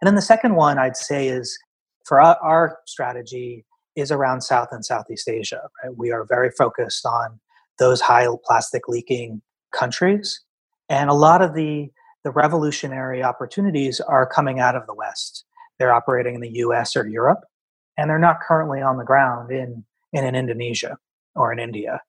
And 0.00 0.08
then 0.08 0.16
the 0.16 0.22
second 0.22 0.56
one 0.56 0.76
I'd 0.76 0.96
say 0.96 1.28
is 1.28 1.56
for 2.04 2.20
our, 2.20 2.36
our 2.42 2.78
strategy 2.86 3.64
is 3.94 4.10
around 4.10 4.40
South 4.40 4.70
and 4.72 4.84
Southeast 4.84 5.28
Asia. 5.28 5.68
Right? 5.84 5.96
We 5.96 6.10
are 6.10 6.24
very 6.24 6.50
focused 6.50 7.06
on 7.06 7.38
those 7.78 8.00
high 8.00 8.26
plastic 8.44 8.88
leaking 8.88 9.40
countries, 9.72 10.40
and 10.88 11.08
a 11.08 11.14
lot 11.14 11.42
of 11.42 11.54
the 11.54 11.92
the 12.24 12.32
revolutionary 12.32 13.22
opportunities 13.22 14.00
are 14.00 14.26
coming 14.26 14.58
out 14.58 14.74
of 14.74 14.88
the 14.88 14.94
West. 14.94 15.44
They're 15.78 15.94
operating 15.94 16.34
in 16.34 16.40
the 16.40 16.54
U.S. 16.54 16.96
or 16.96 17.06
Europe, 17.06 17.44
and 17.96 18.10
they're 18.10 18.18
not 18.18 18.40
currently 18.40 18.82
on 18.82 18.96
the 18.96 19.04
ground 19.04 19.52
in 19.52 19.84
in, 20.12 20.24
in 20.24 20.34
Indonesia 20.34 20.98
or 21.36 21.52
in 21.52 21.60
India. 21.60 22.00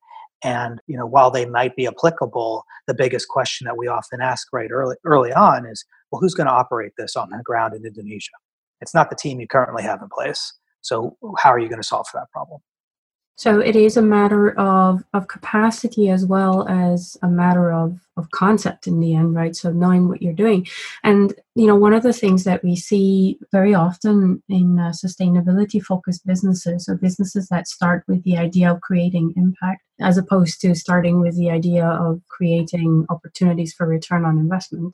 And 0.43 0.79
you 0.87 0.97
know, 0.97 1.05
while 1.05 1.31
they 1.31 1.45
might 1.45 1.75
be 1.75 1.87
applicable, 1.87 2.63
the 2.87 2.93
biggest 2.93 3.27
question 3.27 3.65
that 3.65 3.77
we 3.77 3.87
often 3.87 4.21
ask 4.21 4.47
right 4.51 4.71
early 4.71 4.95
early 5.05 5.33
on 5.33 5.65
is, 5.65 5.85
well, 6.11 6.19
who's 6.19 6.33
going 6.33 6.47
to 6.47 6.53
operate 6.53 6.93
this 6.97 7.15
on 7.15 7.29
the 7.29 7.41
ground 7.43 7.73
in 7.73 7.85
Indonesia? 7.85 8.31
It's 8.81 8.93
not 8.93 9.09
the 9.09 9.15
team 9.15 9.39
you 9.39 9.47
currently 9.47 9.83
have 9.83 10.01
in 10.01 10.09
place. 10.09 10.53
So 10.81 11.15
how 11.37 11.51
are 11.51 11.59
you 11.59 11.69
going 11.69 11.81
to 11.81 11.87
solve 11.87 12.07
for 12.07 12.19
that 12.19 12.31
problem? 12.31 12.59
So 13.41 13.59
it 13.59 13.75
is 13.75 13.97
a 13.97 14.03
matter 14.03 14.51
of, 14.59 15.03
of 15.15 15.27
capacity 15.27 16.11
as 16.11 16.27
well 16.27 16.67
as 16.67 17.17
a 17.23 17.27
matter 17.27 17.73
of, 17.73 17.99
of 18.15 18.29
concept 18.29 18.85
in 18.85 18.99
the 18.99 19.15
end, 19.15 19.33
right? 19.33 19.55
So 19.55 19.71
knowing 19.71 20.07
what 20.07 20.21
you're 20.21 20.31
doing. 20.31 20.67
And, 21.03 21.33
you 21.55 21.65
know, 21.65 21.75
one 21.75 21.93
of 21.93 22.03
the 22.03 22.13
things 22.13 22.43
that 22.43 22.63
we 22.63 22.75
see 22.75 23.39
very 23.51 23.73
often 23.73 24.43
in 24.47 24.77
uh, 24.77 24.91
sustainability 24.91 25.81
focused 25.81 26.23
businesses 26.23 26.87
or 26.87 26.97
businesses 26.97 27.47
that 27.47 27.67
start 27.67 28.03
with 28.07 28.23
the 28.25 28.37
idea 28.37 28.71
of 28.71 28.81
creating 28.81 29.33
impact 29.35 29.81
as 29.99 30.19
opposed 30.19 30.61
to 30.61 30.75
starting 30.75 31.19
with 31.19 31.35
the 31.35 31.49
idea 31.49 31.87
of 31.87 32.21
creating 32.29 33.07
opportunities 33.09 33.73
for 33.73 33.87
return 33.87 34.23
on 34.23 34.37
investment. 34.37 34.93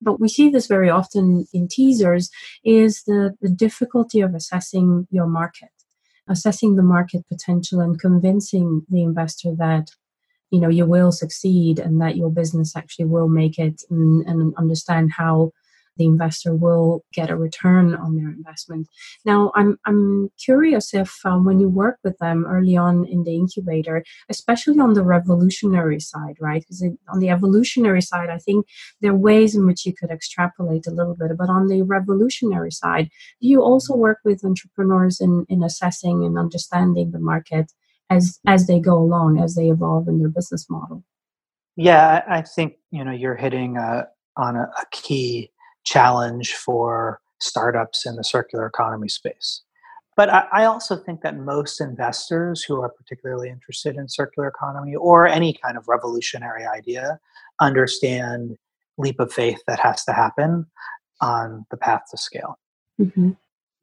But 0.00 0.18
we 0.18 0.30
see 0.30 0.48
this 0.48 0.66
very 0.66 0.88
often 0.88 1.44
in 1.52 1.68
teasers 1.68 2.30
is 2.64 3.02
the, 3.02 3.36
the 3.42 3.50
difficulty 3.50 4.22
of 4.22 4.34
assessing 4.34 5.08
your 5.10 5.26
market 5.26 5.68
assessing 6.28 6.76
the 6.76 6.82
market 6.82 7.26
potential 7.28 7.80
and 7.80 8.00
convincing 8.00 8.82
the 8.88 9.02
investor 9.02 9.54
that 9.56 9.88
you 10.50 10.60
know 10.60 10.68
you 10.68 10.86
will 10.86 11.12
succeed 11.12 11.78
and 11.78 12.00
that 12.00 12.16
your 12.16 12.30
business 12.30 12.76
actually 12.76 13.06
will 13.06 13.28
make 13.28 13.58
it 13.58 13.82
and, 13.90 14.26
and 14.26 14.54
understand 14.56 15.10
how 15.16 15.50
the 15.96 16.06
investor 16.06 16.54
will 16.54 17.04
get 17.12 17.30
a 17.30 17.36
return 17.36 17.94
on 17.94 18.16
their 18.16 18.28
investment. 18.28 18.88
Now, 19.24 19.52
I'm, 19.54 19.78
I'm 19.86 20.30
curious 20.42 20.94
if 20.94 21.14
um, 21.24 21.44
when 21.44 21.60
you 21.60 21.68
work 21.68 21.98
with 22.02 22.18
them 22.18 22.44
early 22.46 22.76
on 22.76 23.06
in 23.06 23.24
the 23.24 23.34
incubator, 23.34 24.04
especially 24.28 24.78
on 24.78 24.94
the 24.94 25.02
revolutionary 25.02 26.00
side, 26.00 26.36
right? 26.40 26.62
Because 26.62 26.84
on 27.08 27.18
the 27.20 27.30
evolutionary 27.30 28.02
side, 28.02 28.30
I 28.30 28.38
think 28.38 28.66
there 29.00 29.12
are 29.12 29.16
ways 29.16 29.54
in 29.54 29.66
which 29.66 29.84
you 29.86 29.94
could 29.94 30.10
extrapolate 30.10 30.86
a 30.86 30.90
little 30.90 31.14
bit. 31.14 31.36
But 31.36 31.50
on 31.50 31.68
the 31.68 31.82
revolutionary 31.82 32.70
side, 32.70 33.10
do 33.40 33.48
you 33.48 33.62
also 33.62 33.94
work 33.94 34.18
with 34.24 34.44
entrepreneurs 34.44 35.20
in, 35.20 35.46
in 35.48 35.62
assessing 35.62 36.24
and 36.24 36.38
understanding 36.38 37.10
the 37.10 37.18
market 37.18 37.72
as, 38.10 38.38
as 38.46 38.66
they 38.66 38.80
go 38.80 38.96
along, 38.96 39.40
as 39.40 39.54
they 39.54 39.68
evolve 39.68 40.08
in 40.08 40.18
their 40.18 40.28
business 40.28 40.68
model? 40.68 41.04
Yeah, 41.76 42.22
I 42.28 42.42
think 42.42 42.74
you 42.90 43.04
know 43.04 43.12
you're 43.12 43.36
hitting 43.36 43.78
uh, 43.78 44.04
on 44.36 44.56
a, 44.56 44.62
a, 44.62 44.84
key 44.90 45.50
challenge 45.84 46.54
for 46.54 47.20
startups 47.40 48.06
in 48.06 48.16
the 48.16 48.24
circular 48.24 48.66
economy 48.66 49.08
space. 49.08 49.62
But 50.16 50.30
I, 50.30 50.46
I 50.52 50.64
also 50.64 50.96
think 50.96 51.22
that 51.22 51.38
most 51.38 51.80
investors 51.80 52.62
who 52.62 52.80
are 52.80 52.90
particularly 52.90 53.48
interested 53.48 53.96
in 53.96 54.08
circular 54.08 54.48
economy 54.48 54.94
or 54.94 55.26
any 55.26 55.54
kind 55.54 55.76
of 55.76 55.88
revolutionary 55.88 56.66
idea 56.66 57.18
understand 57.60 58.56
leap 58.98 59.18
of 59.20 59.32
faith 59.32 59.60
that 59.66 59.80
has 59.80 60.04
to 60.04 60.12
happen 60.12 60.66
on 61.20 61.64
the 61.70 61.76
path 61.76 62.02
to 62.10 62.18
scale. 62.18 62.58
Mm-hmm. 63.00 63.30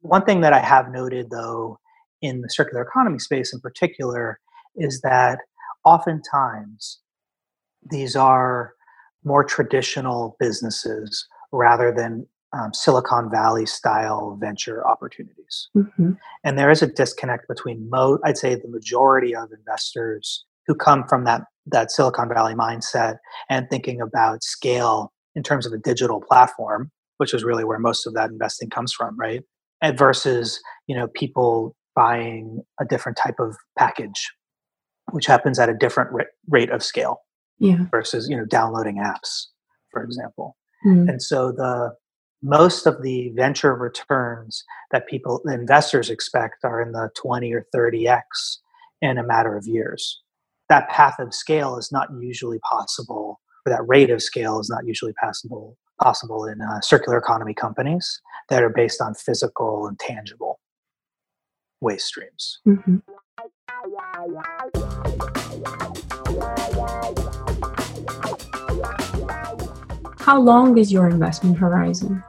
One 0.02 0.24
thing 0.24 0.40
that 0.42 0.52
I 0.52 0.60
have 0.60 0.90
noted, 0.90 1.30
though, 1.30 1.78
in 2.22 2.42
the 2.42 2.50
circular 2.50 2.82
economy 2.82 3.18
space 3.18 3.52
in 3.52 3.60
particular, 3.60 4.38
is 4.76 5.00
that 5.00 5.38
oftentimes 5.84 7.00
these 7.90 8.14
are 8.14 8.74
more 9.24 9.42
traditional 9.42 10.36
businesses 10.38 11.26
rather 11.52 11.92
than 11.92 12.26
um, 12.52 12.74
Silicon 12.74 13.30
Valley 13.30 13.66
style 13.66 14.36
venture 14.40 14.86
opportunities. 14.86 15.68
Mm-hmm. 15.76 16.12
And 16.44 16.58
there 16.58 16.70
is 16.70 16.82
a 16.82 16.86
disconnect 16.86 17.46
between, 17.48 17.88
mo- 17.88 18.18
I'd 18.24 18.38
say, 18.38 18.54
the 18.54 18.68
majority 18.68 19.34
of 19.34 19.50
investors 19.52 20.44
who 20.66 20.74
come 20.74 21.06
from 21.08 21.24
that, 21.24 21.42
that 21.66 21.90
Silicon 21.90 22.28
Valley 22.28 22.54
mindset 22.54 23.18
and 23.48 23.68
thinking 23.70 24.00
about 24.00 24.42
scale 24.42 25.12
in 25.34 25.42
terms 25.42 25.66
of 25.66 25.72
a 25.72 25.78
digital 25.78 26.20
platform, 26.20 26.90
which 27.18 27.32
is 27.34 27.44
really 27.44 27.64
where 27.64 27.78
most 27.78 28.06
of 28.06 28.14
that 28.14 28.30
investing 28.30 28.68
comes 28.68 28.92
from, 28.92 29.18
right? 29.18 29.42
And 29.80 29.96
versus, 29.96 30.60
you 30.86 30.96
know, 30.96 31.08
people 31.08 31.76
buying 31.94 32.62
a 32.80 32.84
different 32.84 33.16
type 33.16 33.38
of 33.38 33.56
package, 33.78 34.30
which 35.12 35.26
happens 35.26 35.58
at 35.58 35.68
a 35.68 35.74
different 35.74 36.10
rate 36.48 36.70
of 36.70 36.82
scale 36.82 37.20
yeah. 37.58 37.84
versus, 37.90 38.28
you 38.28 38.36
know, 38.36 38.44
downloading 38.44 38.96
apps, 38.96 39.46
for 39.92 40.02
example. 40.02 40.56
Mm. 40.84 41.08
And 41.08 41.22
so 41.22 41.52
the 41.52 41.94
most 42.42 42.86
of 42.86 43.02
the 43.02 43.30
venture 43.34 43.74
returns 43.74 44.64
that 44.90 45.06
people 45.06 45.40
investors 45.46 46.08
expect 46.08 46.64
are 46.64 46.80
in 46.80 46.92
the 46.92 47.10
20 47.20 47.52
or 47.52 47.66
30x 47.74 48.22
in 49.02 49.18
a 49.18 49.22
matter 49.22 49.56
of 49.56 49.66
years 49.66 50.22
that 50.70 50.88
path 50.88 51.18
of 51.18 51.34
scale 51.34 51.76
is 51.76 51.92
not 51.92 52.08
usually 52.18 52.60
possible 52.60 53.40
or 53.66 53.70
that 53.72 53.82
rate 53.86 54.08
of 54.08 54.22
scale 54.22 54.58
is 54.58 54.70
not 54.70 54.86
usually 54.86 55.12
possible 55.12 55.76
possible 56.00 56.46
in 56.46 56.62
uh, 56.62 56.80
circular 56.80 57.18
economy 57.18 57.52
companies 57.52 58.22
that 58.48 58.62
are 58.62 58.70
based 58.70 59.02
on 59.02 59.14
physical 59.14 59.86
and 59.86 59.98
tangible 59.98 60.58
waste 61.82 62.06
streams 62.06 62.60
mm-hmm. 62.66 62.96
How 70.30 70.40
long 70.40 70.78
is 70.78 70.92
your 70.92 71.08
investment 71.08 71.58
horizon? 71.58 72.22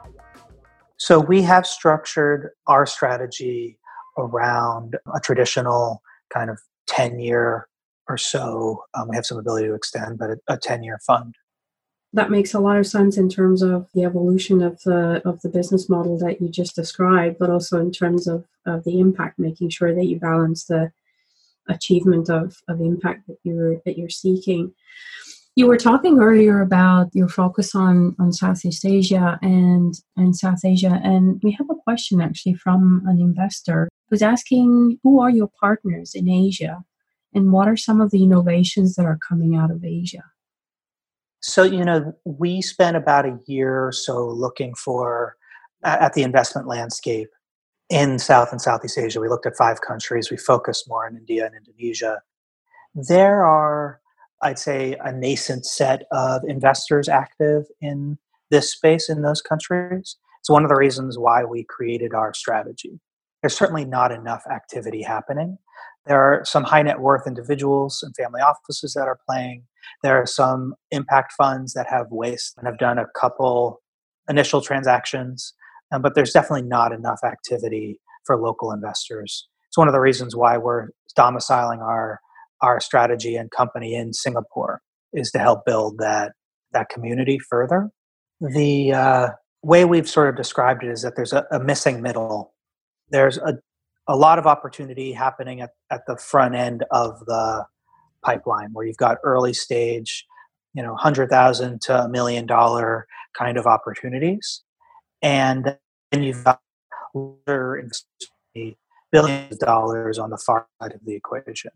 So 0.96 1.20
we 1.20 1.40
have 1.42 1.64
structured 1.64 2.50
our 2.66 2.84
strategy 2.84 3.78
around 4.18 4.96
a 5.14 5.20
traditional 5.20 6.02
kind 6.34 6.50
of 6.50 6.58
10 6.88 7.20
year 7.20 7.68
or 8.08 8.18
so. 8.18 8.82
Um, 8.94 9.06
we 9.08 9.14
have 9.14 9.24
some 9.24 9.38
ability 9.38 9.68
to 9.68 9.74
extend, 9.74 10.18
but 10.18 10.30
a 10.48 10.56
10 10.56 10.82
year 10.82 10.98
fund. 11.06 11.36
That 12.12 12.32
makes 12.32 12.54
a 12.54 12.58
lot 12.58 12.76
of 12.76 12.88
sense 12.88 13.16
in 13.16 13.28
terms 13.28 13.62
of 13.62 13.86
the 13.94 14.02
evolution 14.02 14.62
of 14.62 14.80
the 14.80 15.22
of 15.24 15.40
the 15.42 15.48
business 15.48 15.88
model 15.88 16.18
that 16.18 16.42
you 16.42 16.48
just 16.48 16.74
described, 16.74 17.38
but 17.38 17.50
also 17.50 17.78
in 17.78 17.92
terms 17.92 18.26
of, 18.26 18.44
of 18.66 18.82
the 18.82 18.98
impact, 18.98 19.38
making 19.38 19.68
sure 19.68 19.94
that 19.94 20.06
you 20.06 20.18
balance 20.18 20.64
the 20.64 20.90
achievement 21.68 22.28
of, 22.28 22.56
of 22.68 22.80
impact 22.80 23.28
that 23.28 23.38
you're 23.44 23.76
that 23.84 23.96
you're 23.96 24.10
seeking. 24.10 24.74
You 25.54 25.66
were 25.66 25.76
talking 25.76 26.18
earlier 26.18 26.62
about 26.62 27.10
your 27.12 27.28
focus 27.28 27.74
on, 27.74 28.16
on 28.18 28.32
Southeast 28.32 28.86
Asia 28.86 29.38
and, 29.42 29.94
and 30.16 30.34
South 30.34 30.64
Asia, 30.64 30.98
and 31.04 31.42
we 31.42 31.52
have 31.52 31.68
a 31.70 31.74
question 31.74 32.22
actually 32.22 32.54
from 32.54 33.02
an 33.06 33.18
investor 33.18 33.90
who's 34.08 34.22
asking 34.22 34.98
who 35.02 35.20
are 35.20 35.30
your 35.30 35.50
partners 35.60 36.12
in 36.14 36.28
Asia 36.28 36.82
and 37.34 37.52
what 37.52 37.68
are 37.68 37.76
some 37.76 38.00
of 38.00 38.10
the 38.10 38.22
innovations 38.22 38.94
that 38.96 39.04
are 39.04 39.18
coming 39.26 39.54
out 39.54 39.70
of 39.70 39.84
Asia? 39.84 40.24
So, 41.40 41.64
you 41.64 41.84
know, 41.84 42.14
we 42.24 42.62
spent 42.62 42.96
about 42.96 43.26
a 43.26 43.38
year 43.46 43.86
or 43.86 43.92
so 43.92 44.26
looking 44.26 44.74
for 44.74 45.36
at 45.84 46.14
the 46.14 46.22
investment 46.22 46.68
landscape 46.68 47.28
in 47.90 48.18
South 48.18 48.52
and 48.52 48.60
Southeast 48.60 48.96
Asia. 48.96 49.20
We 49.20 49.28
looked 49.28 49.46
at 49.46 49.56
five 49.56 49.80
countries. 49.80 50.30
We 50.30 50.36
focused 50.36 50.88
more 50.88 51.06
on 51.06 51.16
India 51.16 51.44
and 51.44 51.54
Indonesia. 51.54 52.22
There 52.94 53.44
are 53.44 54.01
I'd 54.42 54.58
say, 54.58 54.96
a 55.02 55.12
nascent 55.12 55.64
set 55.64 56.04
of 56.10 56.42
investors 56.46 57.08
active 57.08 57.64
in 57.80 58.18
this 58.50 58.72
space 58.72 59.08
in 59.08 59.22
those 59.22 59.40
countries. 59.40 60.16
It's 60.40 60.50
one 60.50 60.64
of 60.64 60.68
the 60.68 60.76
reasons 60.76 61.18
why 61.18 61.44
we 61.44 61.64
created 61.64 62.12
our 62.12 62.34
strategy. 62.34 63.00
There's 63.40 63.56
certainly 63.56 63.84
not 63.84 64.12
enough 64.12 64.42
activity 64.50 65.02
happening. 65.02 65.58
There 66.06 66.20
are 66.20 66.44
some 66.44 66.64
high 66.64 66.82
net 66.82 67.00
worth 67.00 67.26
individuals 67.26 68.02
and 68.02 68.14
family 68.16 68.40
offices 68.40 68.94
that 68.94 69.06
are 69.06 69.20
playing. 69.28 69.64
There 70.02 70.20
are 70.20 70.26
some 70.26 70.74
impact 70.90 71.32
funds 71.32 71.74
that 71.74 71.86
have 71.88 72.06
waste 72.10 72.54
and 72.58 72.66
have 72.66 72.78
done 72.78 72.98
a 72.98 73.06
couple 73.16 73.80
initial 74.28 74.60
transactions, 74.60 75.54
um, 75.92 76.02
but 76.02 76.14
there's 76.14 76.32
definitely 76.32 76.62
not 76.62 76.92
enough 76.92 77.20
activity 77.24 78.00
for 78.24 78.36
local 78.36 78.72
investors. 78.72 79.46
It's 79.68 79.78
one 79.78 79.88
of 79.88 79.94
the 79.94 80.00
reasons 80.00 80.36
why 80.36 80.58
we're 80.58 80.88
domiciling 81.14 81.80
our 81.80 82.20
our 82.62 82.80
strategy 82.80 83.36
and 83.36 83.50
company 83.50 83.94
in 83.94 84.12
Singapore 84.12 84.80
is 85.12 85.30
to 85.32 85.38
help 85.38 85.64
build 85.66 85.98
that 85.98 86.32
that 86.72 86.88
community 86.88 87.38
further. 87.38 87.90
The 88.40 88.92
uh, 88.92 89.28
way 89.62 89.84
we've 89.84 90.08
sort 90.08 90.30
of 90.30 90.36
described 90.36 90.82
it 90.82 90.90
is 90.90 91.02
that 91.02 91.16
there's 91.16 91.32
a, 91.32 91.44
a 91.50 91.60
missing 91.60 92.00
middle. 92.00 92.54
There's 93.10 93.36
a 93.38 93.58
a 94.08 94.16
lot 94.16 94.38
of 94.38 94.46
opportunity 94.46 95.12
happening 95.12 95.60
at, 95.60 95.70
at 95.90 96.02
the 96.06 96.16
front 96.16 96.54
end 96.54 96.84
of 96.90 97.20
the 97.26 97.64
pipeline 98.24 98.70
where 98.72 98.86
you've 98.86 98.96
got 98.96 99.18
early 99.22 99.52
stage, 99.52 100.26
you 100.74 100.82
know, 100.82 100.92
100,000 100.92 101.80
to 101.82 102.04
a 102.04 102.08
million 102.08 102.46
dollar 102.46 103.06
kind 103.38 103.56
of 103.56 103.66
opportunities. 103.66 104.62
And 105.22 105.76
then 106.10 106.22
you've 106.22 106.42
got 106.42 106.60
billions 107.14 108.04
of 109.52 109.58
dollars 109.60 110.18
on 110.18 110.30
the 110.30 110.38
far 110.38 110.66
side 110.80 110.92
of 110.92 111.00
the 111.04 111.14
equation 111.14 111.70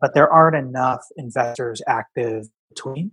but 0.00 0.14
there 0.14 0.30
aren't 0.30 0.56
enough 0.56 1.04
investors 1.16 1.82
active 1.86 2.48
between. 2.68 3.12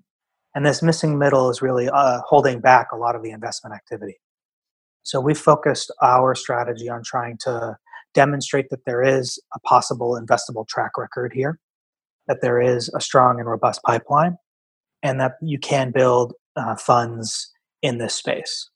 And 0.53 0.65
this 0.65 0.81
missing 0.81 1.17
middle 1.17 1.49
is 1.49 1.61
really 1.61 1.89
uh, 1.89 2.21
holding 2.25 2.59
back 2.61 2.91
a 2.91 2.97
lot 2.97 3.15
of 3.15 3.23
the 3.23 3.31
investment 3.31 3.75
activity. 3.75 4.19
So 5.03 5.19
we 5.19 5.33
focused 5.33 5.93
our 6.01 6.33
strategy 6.33 6.89
on 6.89 7.03
trying 7.03 7.37
to 7.41 7.77
demonstrate 8.13 8.69
that 8.69 8.85
there 8.85 9.03
is 9.03 9.39
a 9.53 9.59
possible 9.59 10.19
investable 10.19 10.67
track 10.67 10.97
record 10.97 11.33
here, 11.33 11.59
that 12.27 12.41
there 12.41 12.61
is 12.61 12.89
a 12.95 13.01
strong 13.01 13.39
and 13.39 13.47
robust 13.47 13.81
pipeline, 13.83 14.37
and 15.03 15.19
that 15.19 15.33
you 15.41 15.59
can 15.59 15.91
build 15.91 16.33
uh, 16.55 16.75
funds 16.75 17.51
in 17.81 17.97
this 17.97 18.15
space. 18.15 18.69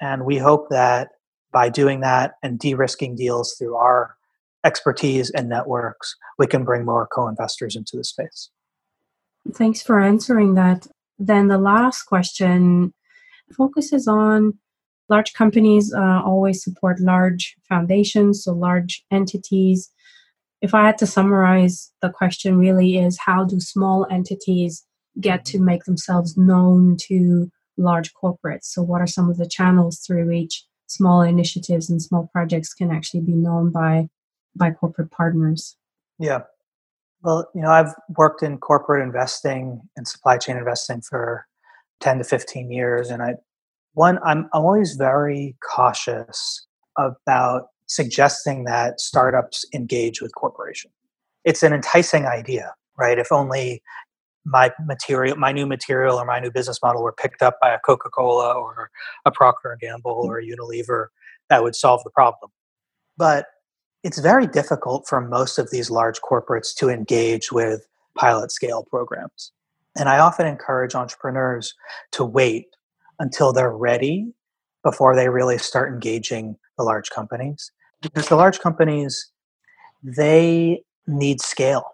And 0.00 0.24
we 0.24 0.36
hope 0.36 0.68
that 0.70 1.08
by 1.52 1.68
doing 1.68 2.00
that 2.00 2.34
and 2.42 2.58
de 2.58 2.74
risking 2.74 3.16
deals 3.16 3.56
through 3.58 3.74
our 3.74 4.16
expertise 4.64 5.30
and 5.30 5.48
networks, 5.48 6.14
we 6.38 6.46
can 6.46 6.64
bring 6.64 6.84
more 6.84 7.06
co 7.06 7.28
investors 7.28 7.76
into 7.76 7.96
the 7.96 8.04
space. 8.04 8.50
Thanks 9.54 9.82
for 9.82 10.00
answering 10.00 10.54
that. 10.54 10.86
Then 11.18 11.48
the 11.48 11.58
last 11.58 12.02
question 12.02 12.92
focuses 13.56 14.06
on 14.06 14.58
large 15.08 15.32
companies 15.32 15.92
uh, 15.92 16.22
always 16.24 16.62
support 16.62 17.00
large 17.00 17.56
foundations, 17.68 18.44
so 18.44 18.52
large 18.52 19.04
entities. 19.10 19.90
If 20.62 20.74
I 20.74 20.86
had 20.86 20.98
to 20.98 21.06
summarize, 21.06 21.90
the 22.00 22.10
question 22.10 22.58
really 22.58 22.98
is 22.98 23.18
how 23.18 23.44
do 23.44 23.60
small 23.60 24.06
entities 24.10 24.84
get 25.20 25.44
to 25.46 25.58
make 25.58 25.84
themselves 25.84 26.36
known 26.36 26.96
to 27.08 27.50
large 27.76 28.12
corporates? 28.14 28.64
So, 28.64 28.82
what 28.82 29.00
are 29.00 29.06
some 29.06 29.30
of 29.30 29.38
the 29.38 29.48
channels 29.48 30.00
through 30.06 30.28
which 30.28 30.64
small 30.86 31.22
initiatives 31.22 31.88
and 31.88 32.02
small 32.02 32.28
projects 32.32 32.74
can 32.74 32.90
actually 32.90 33.20
be 33.20 33.34
known 33.34 33.70
by 33.70 34.08
by 34.56 34.70
corporate 34.70 35.10
partners? 35.10 35.76
Yeah. 36.18 36.40
Well, 37.22 37.50
you 37.54 37.62
know, 37.62 37.70
I've 37.70 37.94
worked 38.16 38.42
in 38.42 38.58
corporate 38.58 39.02
investing 39.02 39.82
and 39.96 40.08
supply 40.08 40.38
chain 40.38 40.56
investing 40.56 41.02
for 41.02 41.46
10 42.00 42.18
to 42.18 42.24
15 42.24 42.70
years. 42.70 43.10
And 43.10 43.22
I, 43.22 43.34
one, 43.94 44.18
I'm, 44.24 44.48
I'm 44.52 44.64
always 44.64 44.94
very 44.94 45.56
cautious 45.62 46.66
about 46.96 47.68
suggesting 47.86 48.64
that 48.64 49.00
startups 49.00 49.64
engage 49.74 50.22
with 50.22 50.34
corporation. 50.34 50.90
It's 51.44 51.62
an 51.62 51.72
enticing 51.72 52.26
idea, 52.26 52.74
right? 52.96 53.18
If 53.18 53.32
only 53.32 53.82
my 54.44 54.72
material, 54.84 55.36
my 55.36 55.52
new 55.52 55.66
material 55.66 56.16
or 56.16 56.24
my 56.24 56.40
new 56.40 56.50
business 56.50 56.78
model 56.82 57.02
were 57.02 57.12
picked 57.12 57.42
up 57.42 57.58
by 57.60 57.70
a 57.70 57.78
Coca-Cola 57.80 58.54
or 58.54 58.90
a 59.24 59.30
Procter 59.30 59.76
& 59.78 59.80
Gamble 59.80 60.12
or 60.12 60.38
a 60.38 60.44
Unilever, 60.44 61.08
that 61.48 61.62
would 61.62 61.74
solve 61.74 62.02
the 62.04 62.10
problem. 62.10 62.50
But 63.16 63.46
it's 64.02 64.18
very 64.18 64.46
difficult 64.46 65.06
for 65.06 65.20
most 65.20 65.58
of 65.58 65.70
these 65.70 65.90
large 65.90 66.20
corporates 66.20 66.74
to 66.76 66.88
engage 66.88 67.52
with 67.52 67.86
pilot 68.16 68.50
scale 68.50 68.84
programs. 68.84 69.52
And 69.96 70.08
I 70.08 70.18
often 70.18 70.46
encourage 70.46 70.94
entrepreneurs 70.94 71.74
to 72.12 72.24
wait 72.24 72.68
until 73.18 73.52
they're 73.52 73.76
ready 73.76 74.32
before 74.82 75.14
they 75.14 75.28
really 75.28 75.58
start 75.58 75.92
engaging 75.92 76.56
the 76.78 76.84
large 76.84 77.10
companies. 77.10 77.70
Because 78.00 78.28
the 78.28 78.36
large 78.36 78.60
companies, 78.60 79.30
they 80.02 80.82
need 81.06 81.40
scale. 81.42 81.84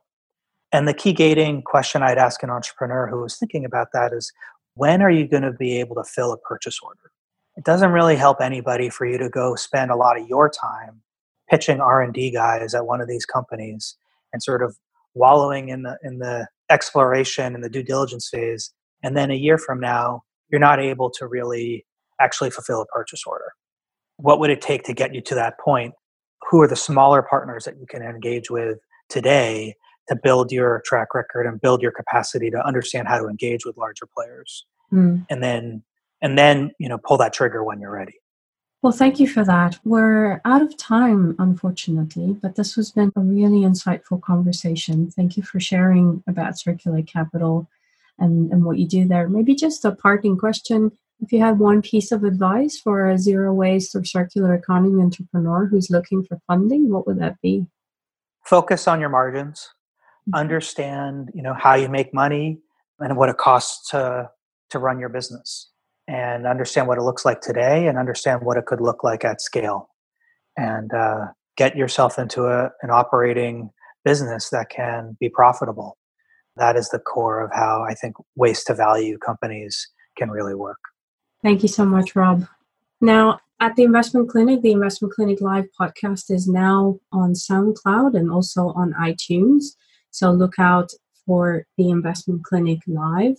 And 0.72 0.86
the 0.86 0.94
key 0.94 1.12
gating 1.12 1.62
question 1.62 2.02
I'd 2.02 2.18
ask 2.18 2.42
an 2.42 2.50
entrepreneur 2.50 3.08
who 3.08 3.22
was 3.22 3.36
thinking 3.36 3.64
about 3.64 3.88
that 3.92 4.12
is 4.12 4.32
when 4.74 5.02
are 5.02 5.10
you 5.10 5.26
going 5.26 5.42
to 5.42 5.52
be 5.52 5.80
able 5.80 5.96
to 5.96 6.04
fill 6.04 6.32
a 6.32 6.38
purchase 6.38 6.78
order? 6.82 7.10
It 7.56 7.64
doesn't 7.64 7.92
really 7.92 8.16
help 8.16 8.40
anybody 8.40 8.90
for 8.90 9.06
you 9.06 9.16
to 9.18 9.28
go 9.28 9.56
spend 9.56 9.90
a 9.90 9.96
lot 9.96 10.20
of 10.20 10.28
your 10.28 10.50
time 10.50 11.00
pitching 11.48 11.80
r&d 11.80 12.30
guys 12.30 12.74
at 12.74 12.86
one 12.86 13.00
of 13.00 13.08
these 13.08 13.24
companies 13.24 13.96
and 14.32 14.42
sort 14.42 14.62
of 14.62 14.76
wallowing 15.14 15.68
in 15.68 15.82
the 15.82 15.96
in 16.02 16.18
the 16.18 16.46
exploration 16.70 17.54
and 17.54 17.62
the 17.62 17.70
due 17.70 17.82
diligence 17.82 18.28
phase 18.28 18.72
and 19.02 19.16
then 19.16 19.30
a 19.30 19.34
year 19.34 19.58
from 19.58 19.80
now 19.80 20.22
you're 20.48 20.60
not 20.60 20.80
able 20.80 21.10
to 21.10 21.26
really 21.26 21.84
actually 22.20 22.50
fulfill 22.50 22.80
a 22.80 22.86
purchase 22.86 23.22
order. 23.26 23.52
What 24.16 24.40
would 24.40 24.50
it 24.50 24.60
take 24.60 24.84
to 24.84 24.94
get 24.94 25.14
you 25.14 25.20
to 25.22 25.34
that 25.34 25.58
point? 25.58 25.94
Who 26.50 26.62
are 26.62 26.68
the 26.68 26.76
smaller 26.76 27.22
partners 27.22 27.64
that 27.64 27.78
you 27.78 27.86
can 27.86 28.02
engage 28.02 28.50
with 28.50 28.78
today 29.08 29.74
to 30.08 30.16
build 30.16 30.52
your 30.52 30.82
track 30.86 31.14
record 31.14 31.46
and 31.46 31.60
build 31.60 31.82
your 31.82 31.90
capacity 31.90 32.50
to 32.50 32.64
understand 32.64 33.08
how 33.08 33.18
to 33.18 33.28
engage 33.28 33.66
with 33.66 33.76
larger 33.76 34.06
players? 34.06 34.64
Mm. 34.92 35.26
and 35.28 35.42
then 35.42 35.82
and 36.22 36.38
then 36.38 36.70
you 36.78 36.88
know 36.88 36.96
pull 36.96 37.16
that 37.16 37.32
trigger 37.32 37.64
when 37.64 37.80
you're 37.80 37.90
ready 37.90 38.20
well 38.82 38.92
thank 38.92 39.18
you 39.18 39.26
for 39.26 39.44
that. 39.44 39.78
We're 39.84 40.40
out 40.44 40.62
of 40.62 40.76
time 40.76 41.34
unfortunately 41.38 42.36
but 42.40 42.56
this 42.56 42.74
has 42.74 42.92
been 42.92 43.12
a 43.16 43.20
really 43.20 43.60
insightful 43.60 44.20
conversation. 44.20 45.10
Thank 45.10 45.36
you 45.36 45.42
for 45.42 45.60
sharing 45.60 46.22
about 46.26 46.58
circulate 46.58 47.06
capital 47.06 47.68
and, 48.18 48.50
and 48.52 48.64
what 48.64 48.78
you 48.78 48.86
do 48.86 49.06
there. 49.06 49.28
Maybe 49.28 49.54
just 49.54 49.84
a 49.84 49.92
parting 49.92 50.36
question. 50.36 50.92
If 51.20 51.32
you 51.32 51.40
had 51.40 51.58
one 51.58 51.80
piece 51.80 52.12
of 52.12 52.24
advice 52.24 52.78
for 52.78 53.08
a 53.08 53.18
zero 53.18 53.52
waste 53.52 53.94
or 53.94 54.04
circular 54.04 54.54
economy 54.54 55.02
entrepreneur 55.02 55.66
who's 55.66 55.90
looking 55.90 56.24
for 56.24 56.38
funding 56.46 56.90
what 56.90 57.06
would 57.06 57.18
that 57.20 57.40
be? 57.40 57.66
Focus 58.44 58.86
on 58.86 59.00
your 59.00 59.08
margins. 59.08 59.70
Mm-hmm. 60.28 60.40
understand 60.40 61.30
you 61.34 61.42
know 61.42 61.54
how 61.54 61.74
you 61.74 61.88
make 61.88 62.12
money 62.12 62.58
and 62.98 63.16
what 63.16 63.28
it 63.28 63.36
costs 63.36 63.90
to 63.90 64.28
to 64.70 64.78
run 64.80 64.98
your 64.98 65.08
business 65.08 65.70
and 66.08 66.46
understand 66.46 66.86
what 66.88 66.98
it 66.98 67.02
looks 67.02 67.24
like 67.24 67.40
today 67.40 67.86
and 67.86 67.98
understand 67.98 68.42
what 68.42 68.56
it 68.56 68.66
could 68.66 68.80
look 68.80 69.02
like 69.02 69.24
at 69.24 69.40
scale. 69.40 69.90
And 70.56 70.92
uh, 70.92 71.26
get 71.56 71.76
yourself 71.76 72.18
into 72.18 72.46
a, 72.46 72.70
an 72.82 72.90
operating 72.90 73.70
business 74.04 74.50
that 74.50 74.70
can 74.70 75.16
be 75.18 75.28
profitable. 75.28 75.98
That 76.56 76.76
is 76.76 76.88
the 76.88 76.98
core 76.98 77.40
of 77.40 77.50
how 77.52 77.84
i 77.86 77.94
think 77.94 78.14
waste 78.34 78.68
to 78.68 78.74
value 78.74 79.18
companies 79.18 79.88
can 80.16 80.30
really 80.30 80.54
work. 80.54 80.78
Thank 81.42 81.62
you 81.62 81.68
so 81.68 81.84
much 81.84 82.16
rob. 82.16 82.46
Now 83.00 83.40
at 83.60 83.74
the 83.76 83.82
investment 83.82 84.30
clinic 84.30 84.62
the 84.62 84.72
investment 84.72 85.12
clinic 85.12 85.40
live 85.40 85.66
podcast 85.78 86.30
is 86.30 86.46
now 86.46 86.98
on 87.12 87.32
soundcloud 87.34 88.16
and 88.16 88.30
also 88.30 88.68
on 88.68 88.94
itunes. 89.00 89.64
So 90.10 90.30
look 90.30 90.54
out 90.58 90.92
for 91.26 91.66
the 91.76 91.90
investment 91.90 92.44
clinic 92.44 92.78
live 92.86 93.36